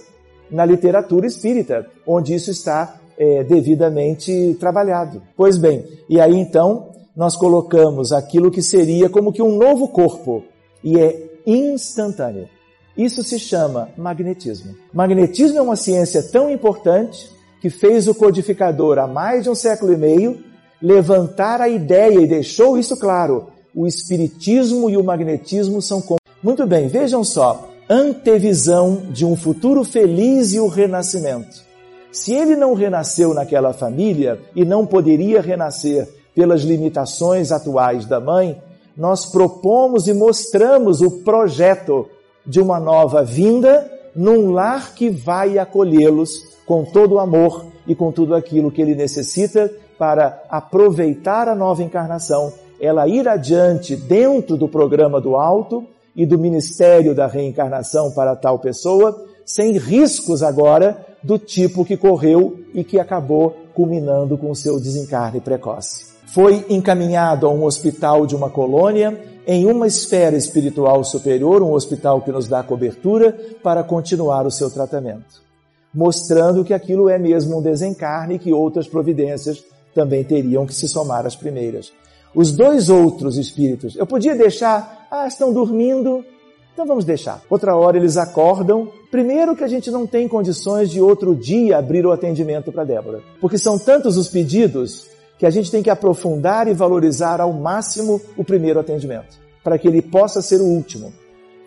[0.51, 5.23] na literatura espírita, onde isso está é, devidamente trabalhado.
[5.37, 10.45] Pois bem, e aí então nós colocamos aquilo que seria como que um novo corpo
[10.83, 12.49] e é instantâneo.
[12.97, 14.75] Isso se chama magnetismo.
[14.93, 17.31] Magnetismo é uma ciência tão importante
[17.61, 20.43] que fez o codificador há mais de um século e meio
[20.83, 23.49] levantar a ideia e deixou isso claro.
[23.75, 26.03] O espiritismo e o magnetismo são
[26.43, 26.89] muito bem.
[26.89, 31.63] Vejam só, antevisão de um futuro feliz e o renascimento.
[32.11, 38.61] Se ele não renasceu naquela família e não poderia renascer pelas limitações atuais da mãe,
[38.97, 42.09] nós propomos e mostramos o projeto
[42.45, 48.13] de uma nova vinda num lar que vai acolhê-los com todo o amor e com
[48.13, 54.69] tudo aquilo que ele necessita para aproveitar a nova encarnação, ela ir adiante dentro do
[54.69, 55.85] programa do alto
[56.17, 62.59] e do ministério da reencarnação para tal pessoa, sem riscos agora do tipo que correu
[62.73, 66.10] e que acabou culminando com o seu desencarne precoce.
[66.33, 72.21] Foi encaminhado a um hospital de uma colônia em uma esfera espiritual superior, um hospital
[72.21, 75.51] que nos dá cobertura para continuar o seu tratamento
[75.93, 79.63] mostrando que aquilo é mesmo um desencarne e que outras providências
[79.95, 81.93] também teriam que se somar às primeiras.
[82.35, 86.25] Os dois outros espíritos, eu podia deixar, ah, estão dormindo,
[86.73, 87.43] Então vamos deixar.
[87.51, 88.89] Outra hora eles acordam.
[89.11, 93.21] Primeiro que a gente não tem condições de outro dia abrir o atendimento para Débora.
[93.41, 95.07] Porque são tantos os pedidos
[95.41, 99.41] que a gente tem que aprofundar e valorizar ao máximo o primeiro atendimento.
[99.65, 101.15] Para que ele possa ser o último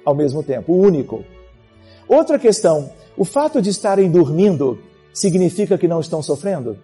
[0.06, 1.24] ao mesmo tempo, o único.
[2.08, 4.78] Outra questão, o fato de estarem dormindo
[5.12, 6.78] significa que não estão sofrendo?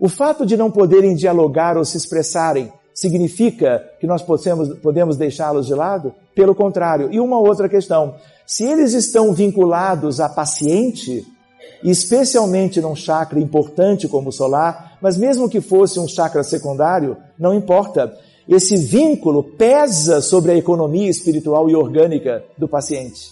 [0.00, 5.68] O fato de não poderem dialogar ou se expressarem significa que nós podemos, podemos deixá-los
[5.68, 6.12] de lado?
[6.34, 7.10] Pelo contrário.
[7.12, 8.16] E uma outra questão.
[8.44, 11.24] Se eles estão vinculados a paciente,
[11.82, 17.54] especialmente num chakra importante como o solar, mas mesmo que fosse um chakra secundário, não
[17.54, 18.16] importa.
[18.48, 23.30] Esse vínculo pesa sobre a economia espiritual e orgânica do paciente.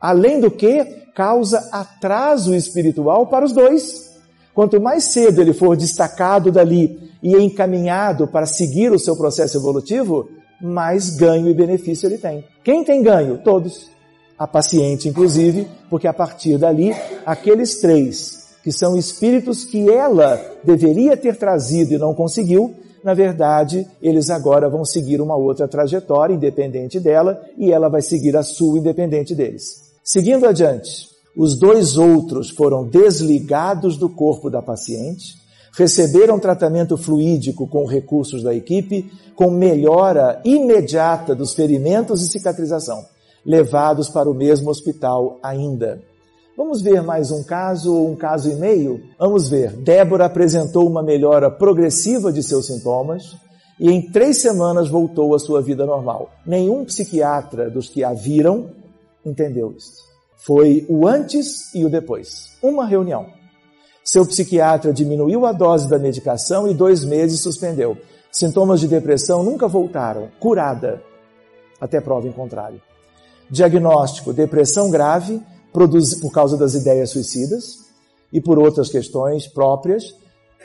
[0.00, 4.14] Além do que, causa atraso espiritual para os dois.
[4.54, 10.28] Quanto mais cedo ele for destacado dali e encaminhado para seguir o seu processo evolutivo,
[10.60, 12.44] mais ganho e benefício ele tem.
[12.62, 13.38] Quem tem ganho?
[13.38, 13.90] Todos.
[14.38, 21.16] A paciente, inclusive, porque a partir dali, aqueles três, que são espíritos que ela deveria
[21.16, 26.98] ter trazido e não conseguiu, na verdade, eles agora vão seguir uma outra trajetória independente
[26.98, 29.94] dela e ela vai seguir a sua independente deles.
[30.02, 35.34] Seguindo adiante, os dois outros foram desligados do corpo da paciente,
[35.76, 43.04] receberam tratamento fluídico com recursos da equipe, com melhora imediata dos ferimentos e cicatrização,
[43.46, 46.02] levados para o mesmo hospital ainda.
[46.56, 49.02] Vamos ver mais um caso ou um caso e meio?
[49.18, 49.72] Vamos ver.
[49.76, 53.36] Débora apresentou uma melhora progressiva de seus sintomas
[53.78, 56.30] e em três semanas voltou à sua vida normal.
[56.46, 58.70] Nenhum psiquiatra dos que a viram
[59.24, 60.02] entendeu isso.
[60.38, 62.56] Foi o antes e o depois.
[62.62, 63.26] Uma reunião.
[64.02, 67.98] Seu psiquiatra diminuiu a dose da medicação e dois meses suspendeu.
[68.32, 70.30] Sintomas de depressão nunca voltaram.
[70.40, 71.02] Curada.
[71.80, 72.80] Até prova em contrário.
[73.50, 75.40] Diagnóstico: depressão grave
[75.72, 77.80] por causa das ideias suicidas
[78.32, 80.14] e por outras questões próprias,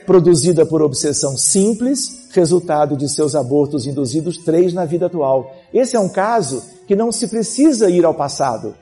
[0.05, 5.53] produzida por obsessão simples, resultado de seus abortos induzidos, três na vida atual.
[5.73, 8.73] Esse é um caso que não se precisa ir ao passado,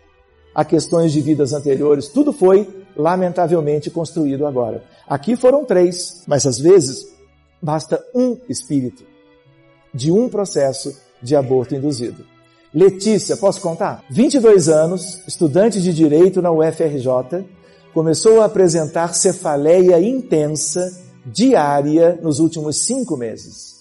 [0.54, 4.84] a questões de vidas anteriores, tudo foi lamentavelmente construído agora.
[5.08, 7.08] Aqui foram três, mas às vezes
[7.62, 9.04] basta um espírito
[9.94, 12.26] de um processo de aborto induzido.
[12.74, 14.04] Letícia, posso contar?
[14.12, 17.44] 22 anos, estudante de direito na UFRJ,
[17.94, 20.88] começou a apresentar cefaleia intensa
[21.26, 23.80] diária nos últimos cinco meses.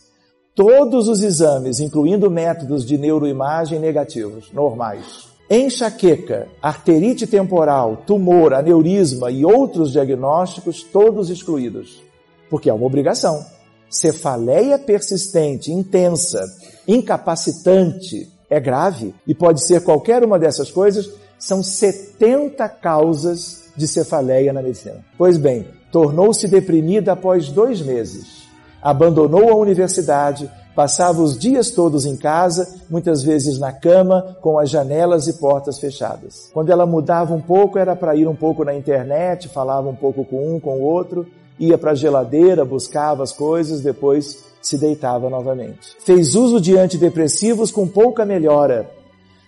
[0.54, 5.28] Todos os exames, incluindo métodos de neuroimagem negativos, normais.
[5.50, 12.02] Enxaqueca, arterite temporal, tumor, aneurisma e outros diagnósticos, todos excluídos.
[12.48, 13.44] Porque é uma obrigação.
[13.90, 16.42] Cefaleia persistente, intensa,
[16.86, 21.10] incapacitante, é grave e pode ser qualquer uma dessas coisas.
[21.38, 25.04] São 70 causas de cefaleia na medicina.
[25.16, 28.48] Pois bem, tornou-se deprimida após dois meses
[28.82, 34.70] abandonou a universidade, passava os dias todos em casa, muitas vezes na cama, com as
[34.70, 36.50] janelas e portas fechadas.
[36.52, 40.24] Quando ela mudava um pouco, era para ir um pouco na internet, falava um pouco
[40.24, 41.26] com um, com o outro,
[41.58, 45.96] ia para a geladeira, buscava as coisas, depois se deitava novamente.
[46.00, 48.90] Fez uso de antidepressivos com pouca melhora.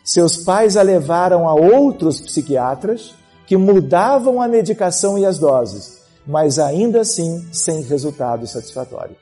[0.04, 3.14] Seus pais a levaram a outros psiquiatras
[3.46, 9.16] que mudavam a medicação e as doses mas ainda assim sem resultado satisfatório.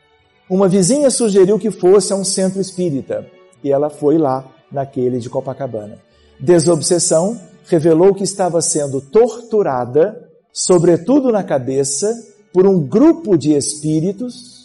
[0.48, 3.26] Uma vizinha sugeriu que fosse a um centro espírita
[3.62, 5.98] e ela foi lá, naquele de Copacabana.
[6.38, 12.14] Desobsessão revelou que estava sendo torturada, sobretudo na cabeça,
[12.52, 14.57] por um grupo de espíritos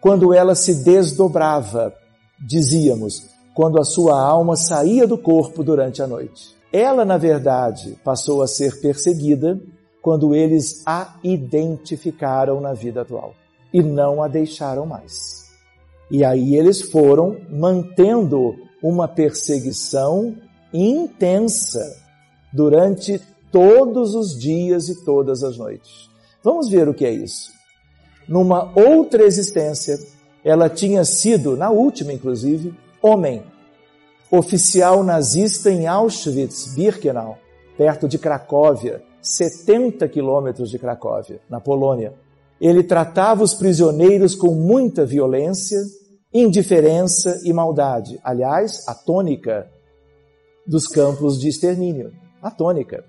[0.00, 1.94] quando ela se desdobrava,
[2.38, 6.54] dizíamos, quando a sua alma saía do corpo durante a noite.
[6.72, 9.60] Ela, na verdade, passou a ser perseguida
[10.00, 13.34] quando eles a identificaram na vida atual
[13.72, 15.50] e não a deixaram mais.
[16.10, 20.34] E aí eles foram mantendo uma perseguição
[20.72, 21.84] intensa
[22.52, 23.20] durante
[23.52, 26.08] todos os dias e todas as noites.
[26.42, 27.52] Vamos ver o que é isso.
[28.30, 29.98] Numa outra existência,
[30.44, 32.72] ela tinha sido, na última inclusive,
[33.02, 33.42] homem,
[34.30, 37.36] oficial nazista em Auschwitz-Birkenau,
[37.76, 42.14] perto de Cracóvia, 70 quilômetros de Cracóvia, na Polônia.
[42.60, 45.80] Ele tratava os prisioneiros com muita violência,
[46.32, 48.20] indiferença e maldade.
[48.22, 49.68] Aliás, a tônica
[50.64, 52.12] dos campos de extermínio.
[52.40, 53.04] A tônica.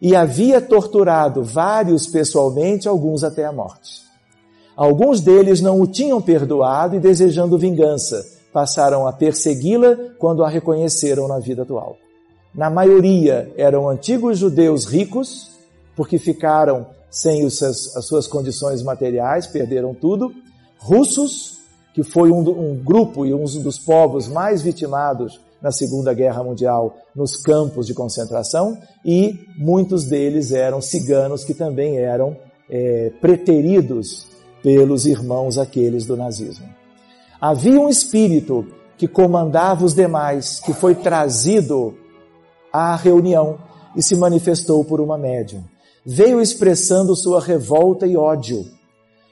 [0.00, 4.11] E havia torturado vários pessoalmente, alguns até a morte.
[4.76, 11.28] Alguns deles não o tinham perdoado e, desejando vingança, passaram a persegui-la quando a reconheceram
[11.28, 11.96] na vida atual.
[12.54, 15.50] na maioria eram antigos judeus ricos,
[15.96, 20.32] porque ficaram sem as suas condições materiais, perderam tudo,
[20.78, 21.58] russos,
[21.94, 26.96] que foi um, um grupo e um dos povos mais vitimados na Segunda Guerra Mundial
[27.14, 32.36] nos campos de concentração, e muitos deles eram ciganos que também eram
[32.70, 34.26] é, preteridos
[34.62, 36.66] pelos irmãos aqueles do nazismo.
[37.40, 41.94] Havia um espírito que comandava os demais, que foi trazido
[42.72, 43.58] à reunião
[43.96, 45.64] e se manifestou por uma médium.
[46.06, 48.64] Veio expressando sua revolta e ódio.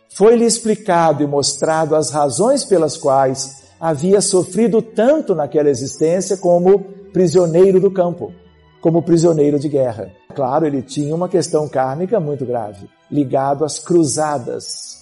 [0.09, 6.81] Foi-lhe explicado e mostrado as razões pelas quais havia sofrido tanto naquela existência como
[7.13, 8.33] prisioneiro do campo,
[8.81, 10.11] como prisioneiro de guerra.
[10.35, 15.00] Claro, ele tinha uma questão kármica muito grave, ligado às cruzadas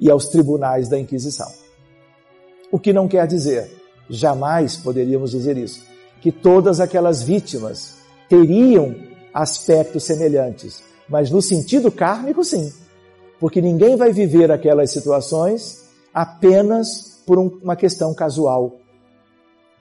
[0.00, 1.50] e aos tribunais da Inquisição.
[2.72, 3.70] O que não quer dizer,
[4.08, 5.84] jamais poderíamos dizer isso,
[6.20, 7.96] que todas aquelas vítimas
[8.28, 8.94] teriam
[9.34, 12.72] aspectos semelhantes, mas no sentido kármico, sim.
[13.38, 18.78] Porque ninguém vai viver aquelas situações apenas por uma questão casual,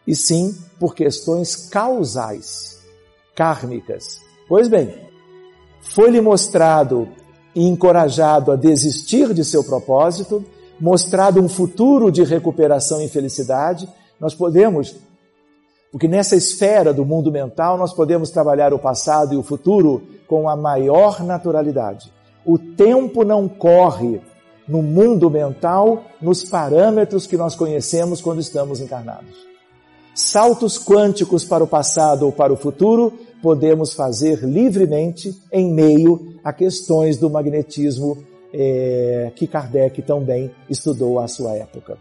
[0.06, 2.80] e sim por questões causais,
[3.36, 4.20] kármicas.
[4.48, 4.94] Pois bem,
[5.82, 7.08] foi-lhe mostrado
[7.56, 10.44] e encorajado a desistir de seu propósito,
[10.80, 13.88] mostrado um futuro de recuperação e felicidade,
[14.20, 14.96] nós podemos,
[15.92, 20.48] porque nessa esfera do mundo mental, nós podemos trabalhar o passado e o futuro com
[20.48, 22.12] a maior naturalidade.
[22.46, 24.22] O tempo não corre
[24.68, 29.50] no mundo mental nos parâmetros que nós conhecemos quando estamos encarnados.
[30.14, 36.52] Saltos quânticos para o passado ou para o futuro podemos fazer livremente em meio a
[36.54, 38.18] questões do magnetismo
[38.54, 41.98] é, que Kardec também estudou à sua época.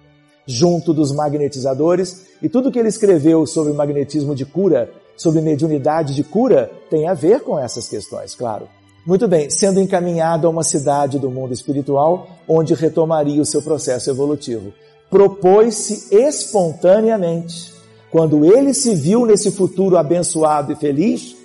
[0.46, 6.24] Junto dos magnetizadores, e tudo que ele escreveu sobre magnetismo de cura, sobre mediunidade de
[6.24, 8.66] cura, tem a ver com essas questões, claro.
[9.06, 14.10] Muito bem, sendo encaminhado a uma cidade do mundo espiritual, onde retomaria o seu processo
[14.10, 14.72] evolutivo.
[15.10, 17.77] Propôs-se espontaneamente
[18.10, 21.36] quando ele se viu nesse futuro abençoado e feliz,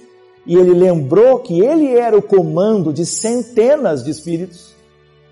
[0.45, 4.73] e ele lembrou que ele era o comando de centenas de espíritos,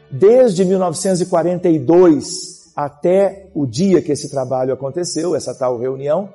[0.10, 6.30] desde 1942 até o dia que esse trabalho aconteceu, essa tal reunião,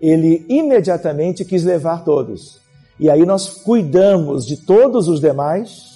[0.00, 2.60] ele imediatamente quis levar todos.
[2.98, 5.91] E aí nós cuidamos de todos os demais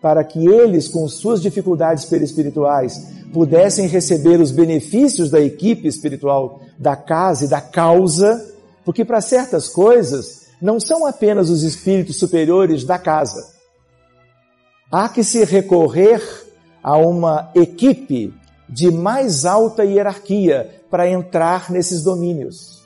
[0.00, 6.96] para que eles, com suas dificuldades perispirituais, pudessem receber os benefícios da equipe espiritual da
[6.96, 12.98] casa e da causa, porque para certas coisas não são apenas os espíritos superiores da
[12.98, 13.54] casa.
[14.90, 16.20] Há que se recorrer
[16.82, 18.34] a uma equipe
[18.68, 22.82] de mais alta hierarquia para entrar nesses domínios.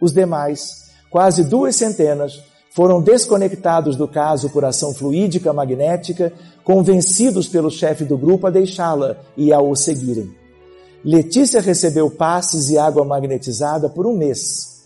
[0.00, 7.70] Os demais, quase duas centenas, foram desconectados do caso por ação fluídica magnética, convencidos pelo
[7.70, 10.30] chefe do grupo a deixá-la e a o seguirem.
[11.04, 14.78] Letícia recebeu passes e água magnetizada por um mês.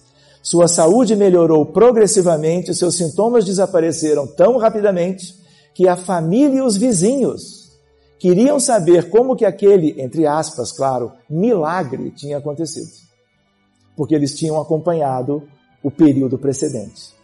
[0.43, 5.37] Sua saúde melhorou progressivamente, seus sintomas desapareceram tão rapidamente
[5.75, 7.73] que a família e os vizinhos
[8.19, 12.91] queriam saber como que aquele, entre aspas, claro, milagre tinha acontecido.
[13.97, 15.43] Porque eles tinham acompanhado
[15.83, 17.15] o período precedente.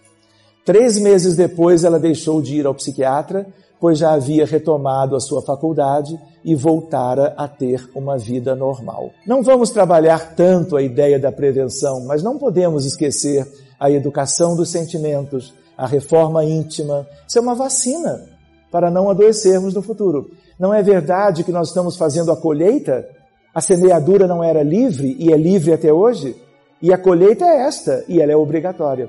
[0.68, 3.46] Três meses depois, ela deixou de ir ao psiquiatra,
[3.80, 9.08] pois já havia retomado a sua faculdade e voltara a ter uma vida normal.
[9.26, 13.50] Não vamos trabalhar tanto a ideia da prevenção, mas não podemos esquecer
[13.80, 17.06] a educação dos sentimentos, a reforma íntima.
[17.26, 18.26] Isso é uma vacina
[18.70, 20.32] para não adoecermos no futuro.
[20.60, 23.08] Não é verdade que nós estamos fazendo a colheita?
[23.54, 26.36] A semeadura não era livre e é livre até hoje?
[26.82, 29.08] E a colheita é esta, e ela é obrigatória.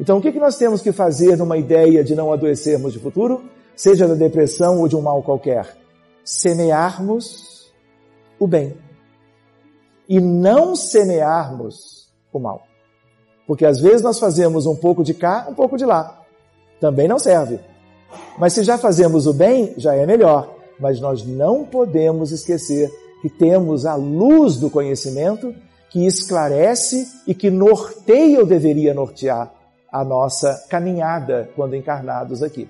[0.00, 3.44] Então, o que nós temos que fazer numa ideia de não adoecermos de futuro,
[3.76, 5.76] seja da depressão ou de um mal qualquer?
[6.24, 7.70] Semearmos
[8.38, 8.74] o bem
[10.08, 12.62] e não semearmos o mal.
[13.46, 16.22] Porque às vezes nós fazemos um pouco de cá, um pouco de lá.
[16.80, 17.60] Também não serve.
[18.38, 20.56] Mas se já fazemos o bem, já é melhor.
[20.78, 22.90] Mas nós não podemos esquecer
[23.20, 25.54] que temos a luz do conhecimento
[25.90, 29.59] que esclarece e que norteia ou deveria nortear
[29.92, 32.68] a nossa caminhada quando encarnados aqui.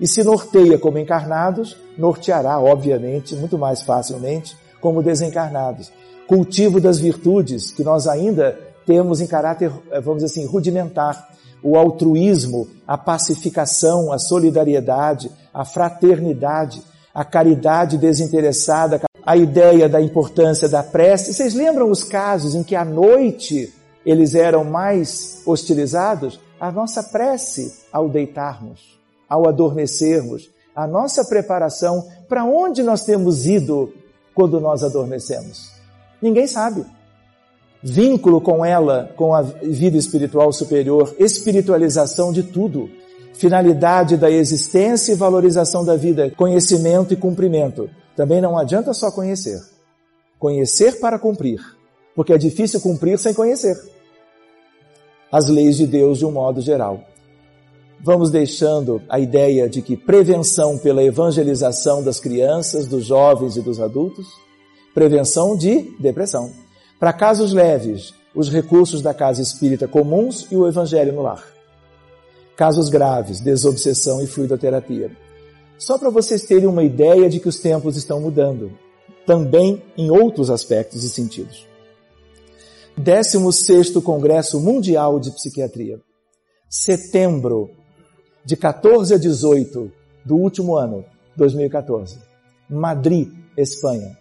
[0.00, 5.92] E se norteia como encarnados, norteará, obviamente, muito mais facilmente como desencarnados.
[6.26, 9.70] Cultivo das virtudes que nós ainda temos em caráter,
[10.02, 11.28] vamos dizer assim, rudimentar.
[11.62, 16.82] O altruísmo, a pacificação, a solidariedade, a fraternidade,
[17.12, 21.34] a caridade desinteressada, a ideia da importância da prece.
[21.34, 23.70] Vocês lembram os casos em que à noite
[24.06, 26.40] eles eram mais hostilizados?
[26.60, 33.92] A nossa prece ao deitarmos, ao adormecermos, a nossa preparação para onde nós temos ido
[34.34, 35.70] quando nós adormecemos.
[36.20, 36.84] Ninguém sabe.
[37.82, 42.90] Vínculo com ela, com a vida espiritual superior, espiritualização de tudo,
[43.32, 47.88] finalidade da existência e valorização da vida, conhecimento e cumprimento.
[48.14, 49.58] Também não adianta só conhecer.
[50.38, 51.58] Conhecer para cumprir,
[52.14, 53.76] porque é difícil cumprir sem conhecer
[55.30, 57.04] as leis de Deus de um modo geral.
[58.02, 63.78] Vamos deixando a ideia de que prevenção pela evangelização das crianças, dos jovens e dos
[63.78, 64.26] adultos,
[64.94, 66.50] prevenção de depressão.
[66.98, 71.44] Para casos leves, os recursos da casa espírita comuns e o evangelho no lar.
[72.56, 75.10] Casos graves, desobsessão e fluidoterapia.
[75.78, 78.72] Só para vocês terem uma ideia de que os tempos estão mudando,
[79.26, 81.69] também em outros aspectos e sentidos.
[83.00, 85.98] 16º Congresso Mundial de Psiquiatria.
[86.68, 87.70] Setembro,
[88.44, 89.90] de 14 a 18
[90.24, 91.04] do último ano,
[91.36, 92.18] 2014.
[92.68, 94.18] Madrid, Espanha.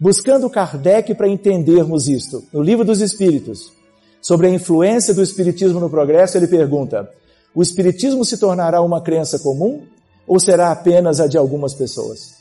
[0.00, 3.72] Buscando Kardec para entendermos isto, no Livro dos Espíritos,
[4.20, 7.10] sobre a influência do Espiritismo no progresso, ele pergunta:
[7.54, 9.82] o Espiritismo se tornará uma crença comum
[10.26, 12.34] ou será apenas a de algumas pessoas?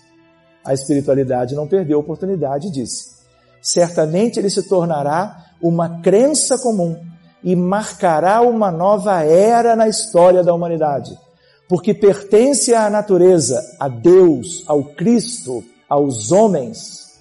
[0.64, 3.16] A espiritualidade não perdeu a oportunidade disse:
[3.62, 7.00] certamente ele se tornará uma crença comum
[7.44, 11.18] e marcará uma nova era na história da humanidade,
[11.70, 17.20] porque pertence à natureza, a Deus, ao Cristo, aos homens.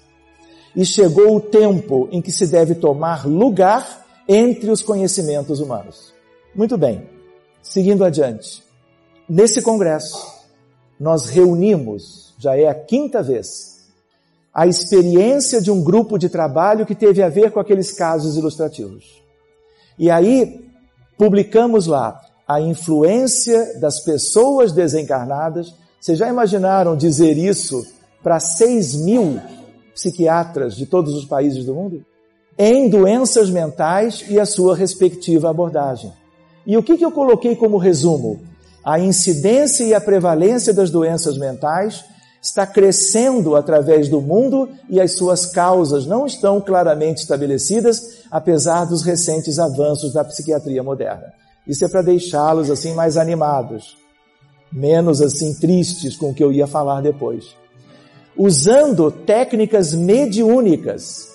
[0.75, 6.13] E chegou o tempo em que se deve tomar lugar entre os conhecimentos humanos.
[6.53, 7.07] Muito bem,
[7.61, 8.63] seguindo adiante.
[9.29, 10.35] Nesse congresso,
[10.99, 13.74] nós reunimos, já é a quinta vez,
[14.55, 19.21] a experiência de um grupo de trabalho que teve a ver com aqueles casos ilustrativos.
[19.99, 20.65] E aí,
[21.17, 25.75] publicamos lá a influência das pessoas desencarnadas.
[25.99, 27.85] Vocês já imaginaram dizer isso
[28.23, 29.41] para 6 mil
[29.93, 32.05] psiquiatras de todos os países do mundo?
[32.57, 36.13] Em doenças mentais e a sua respectiva abordagem.
[36.65, 38.39] E o que, que eu coloquei como resumo?
[38.81, 42.05] A incidência e a prevalência das doenças mentais
[42.45, 49.01] está crescendo através do mundo e as suas causas não estão claramente estabelecidas, apesar dos
[49.01, 51.33] recentes avanços da psiquiatria moderna.
[51.67, 53.97] Isso é para deixá-los assim mais animados,
[54.71, 57.55] menos assim tristes com o que eu ia falar depois.
[58.37, 61.29] Usando técnicas mediúnicas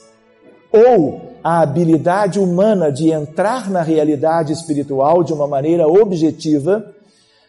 [0.72, 6.94] ou a habilidade humana de entrar na realidade espiritual de uma maneira objetiva,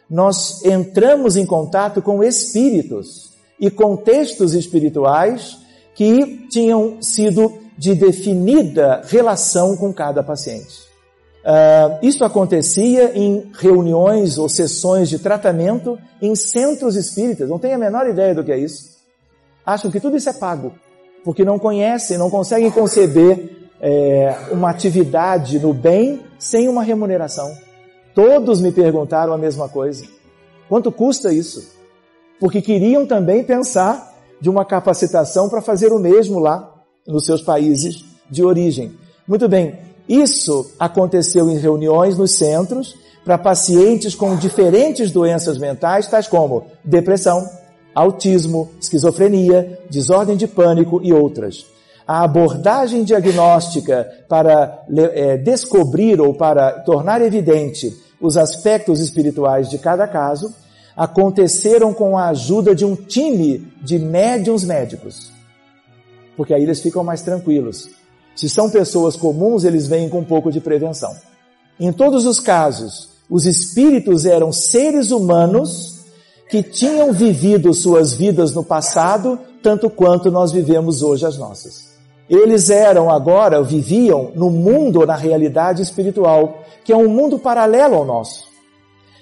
[0.09, 3.30] nós entramos em contato com espíritos
[3.61, 5.59] e contextos espirituais
[5.93, 10.89] que tinham sido de definida relação com cada paciente.
[11.43, 17.49] Uh, isso acontecia em reuniões ou sessões de tratamento em centros espíritas.
[17.49, 18.91] Não tem a menor ideia do que é isso.
[19.65, 20.73] Acham que tudo isso é pago,
[21.23, 27.51] porque não conhecem, não conseguem conceber é, uma atividade no bem sem uma remuneração.
[28.13, 30.05] Todos me perguntaram a mesma coisa.
[30.67, 31.80] Quanto custa isso?
[32.41, 36.73] Porque queriam também pensar de uma capacitação para fazer o mesmo lá
[37.07, 38.93] nos seus países de origem.
[39.27, 39.77] Muito bem,
[40.09, 47.47] isso aconteceu em reuniões nos centros para pacientes com diferentes doenças mentais, tais como depressão,
[47.93, 51.67] autismo, esquizofrenia, desordem de pânico e outras.
[52.07, 60.07] A abordagem diagnóstica para é, descobrir ou para tornar evidente os aspectos espirituais de cada
[60.07, 60.51] caso
[60.95, 65.31] aconteceram com a ajuda de um time de médiums médicos.
[66.35, 67.89] Porque aí eles ficam mais tranquilos.
[68.35, 71.13] Se são pessoas comuns, eles vêm com um pouco de prevenção.
[71.79, 75.99] Em todos os casos, os espíritos eram seres humanos
[76.49, 81.91] que tinham vivido suas vidas no passado, tanto quanto nós vivemos hoje as nossas.
[82.29, 88.05] Eles eram agora, viviam no mundo, na realidade espiritual, que é um mundo paralelo ao
[88.05, 88.50] nosso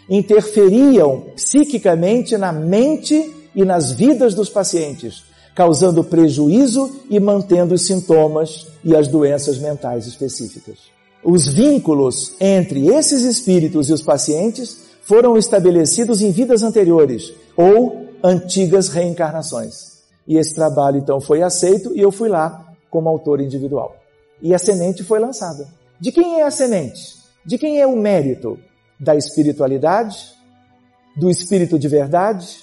[0.09, 5.23] interferiam psiquicamente na mente e nas vidas dos pacientes,
[5.53, 10.77] causando prejuízo e mantendo os sintomas e as doenças mentais específicas.
[11.23, 18.89] Os vínculos entre esses espíritos e os pacientes foram estabelecidos em vidas anteriores ou antigas
[18.89, 19.99] reencarnações.
[20.27, 23.95] E esse trabalho então foi aceito e eu fui lá como autor individual.
[24.41, 25.67] E a semente foi lançada.
[25.99, 27.17] De quem é a semente?
[27.45, 28.57] De quem é o mérito?
[28.99, 30.33] Da espiritualidade,
[31.15, 32.57] do espírito de verdade,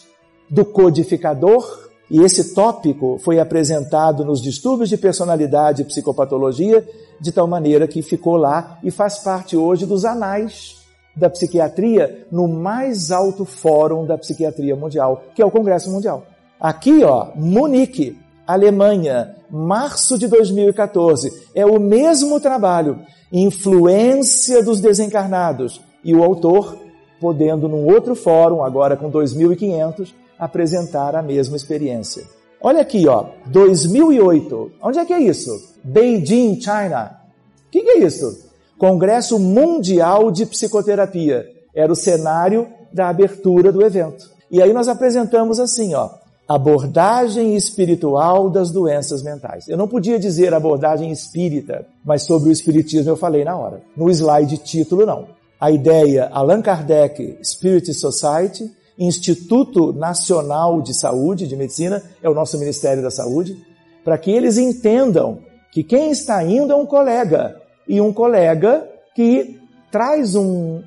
[0.50, 6.86] do codificador, e esse tópico foi apresentado nos distúrbios de personalidade e psicopatologia,
[7.20, 10.76] de tal maneira que ficou lá e faz parte hoje dos anais
[11.16, 16.26] da psiquiatria no mais alto fórum da psiquiatria mundial, que é o Congresso Mundial.
[16.60, 21.30] Aqui, ó, Munique, Alemanha, março de 2014.
[21.54, 23.00] É o mesmo trabalho,
[23.32, 25.80] Influência dos Desencarnados.
[26.06, 26.78] E o autor
[27.20, 32.22] podendo, num outro fórum, agora com 2.500, apresentar a mesma experiência.
[32.60, 34.70] Olha aqui, ó, 2008.
[34.80, 35.50] Onde é que é isso?
[35.82, 37.18] Beijing, China.
[37.66, 38.46] O que, que é isso?
[38.78, 41.44] Congresso Mundial de Psicoterapia.
[41.74, 44.30] Era o cenário da abertura do evento.
[44.48, 46.08] E aí nós apresentamos assim, ó,
[46.48, 49.66] abordagem espiritual das doenças mentais.
[49.66, 53.82] Eu não podia dizer abordagem espírita, mas sobre o espiritismo eu falei na hora.
[53.96, 55.35] No slide título não.
[55.60, 62.58] A ideia Allan Kardec Spirit Society, Instituto Nacional de Saúde, de Medicina, é o nosso
[62.58, 63.56] Ministério da Saúde,
[64.04, 65.40] para que eles entendam
[65.72, 69.60] que quem está indo é um colega, e um colega que
[69.90, 70.82] traz um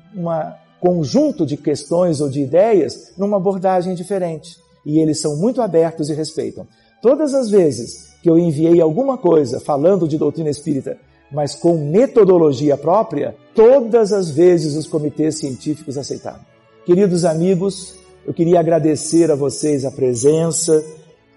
[0.80, 6.14] conjunto de questões ou de ideias numa abordagem diferente e eles são muito abertos e
[6.14, 6.66] respeitam.
[7.02, 10.98] Todas as vezes que eu enviei alguma coisa falando de doutrina espírita,
[11.30, 16.40] mas com metodologia própria, todas as vezes os comitês científicos aceitaram.
[16.84, 17.94] Queridos amigos,
[18.26, 20.84] eu queria agradecer a vocês a presença,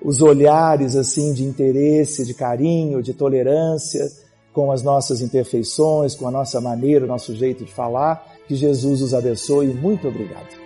[0.02, 4.12] os olhares assim de interesse, de carinho, de tolerância
[4.54, 8.32] com as nossas imperfeições, com a nossa maneira, o nosso jeito de falar.
[8.48, 9.68] Que Jesus os abençoe.
[9.68, 10.63] Muito obrigado.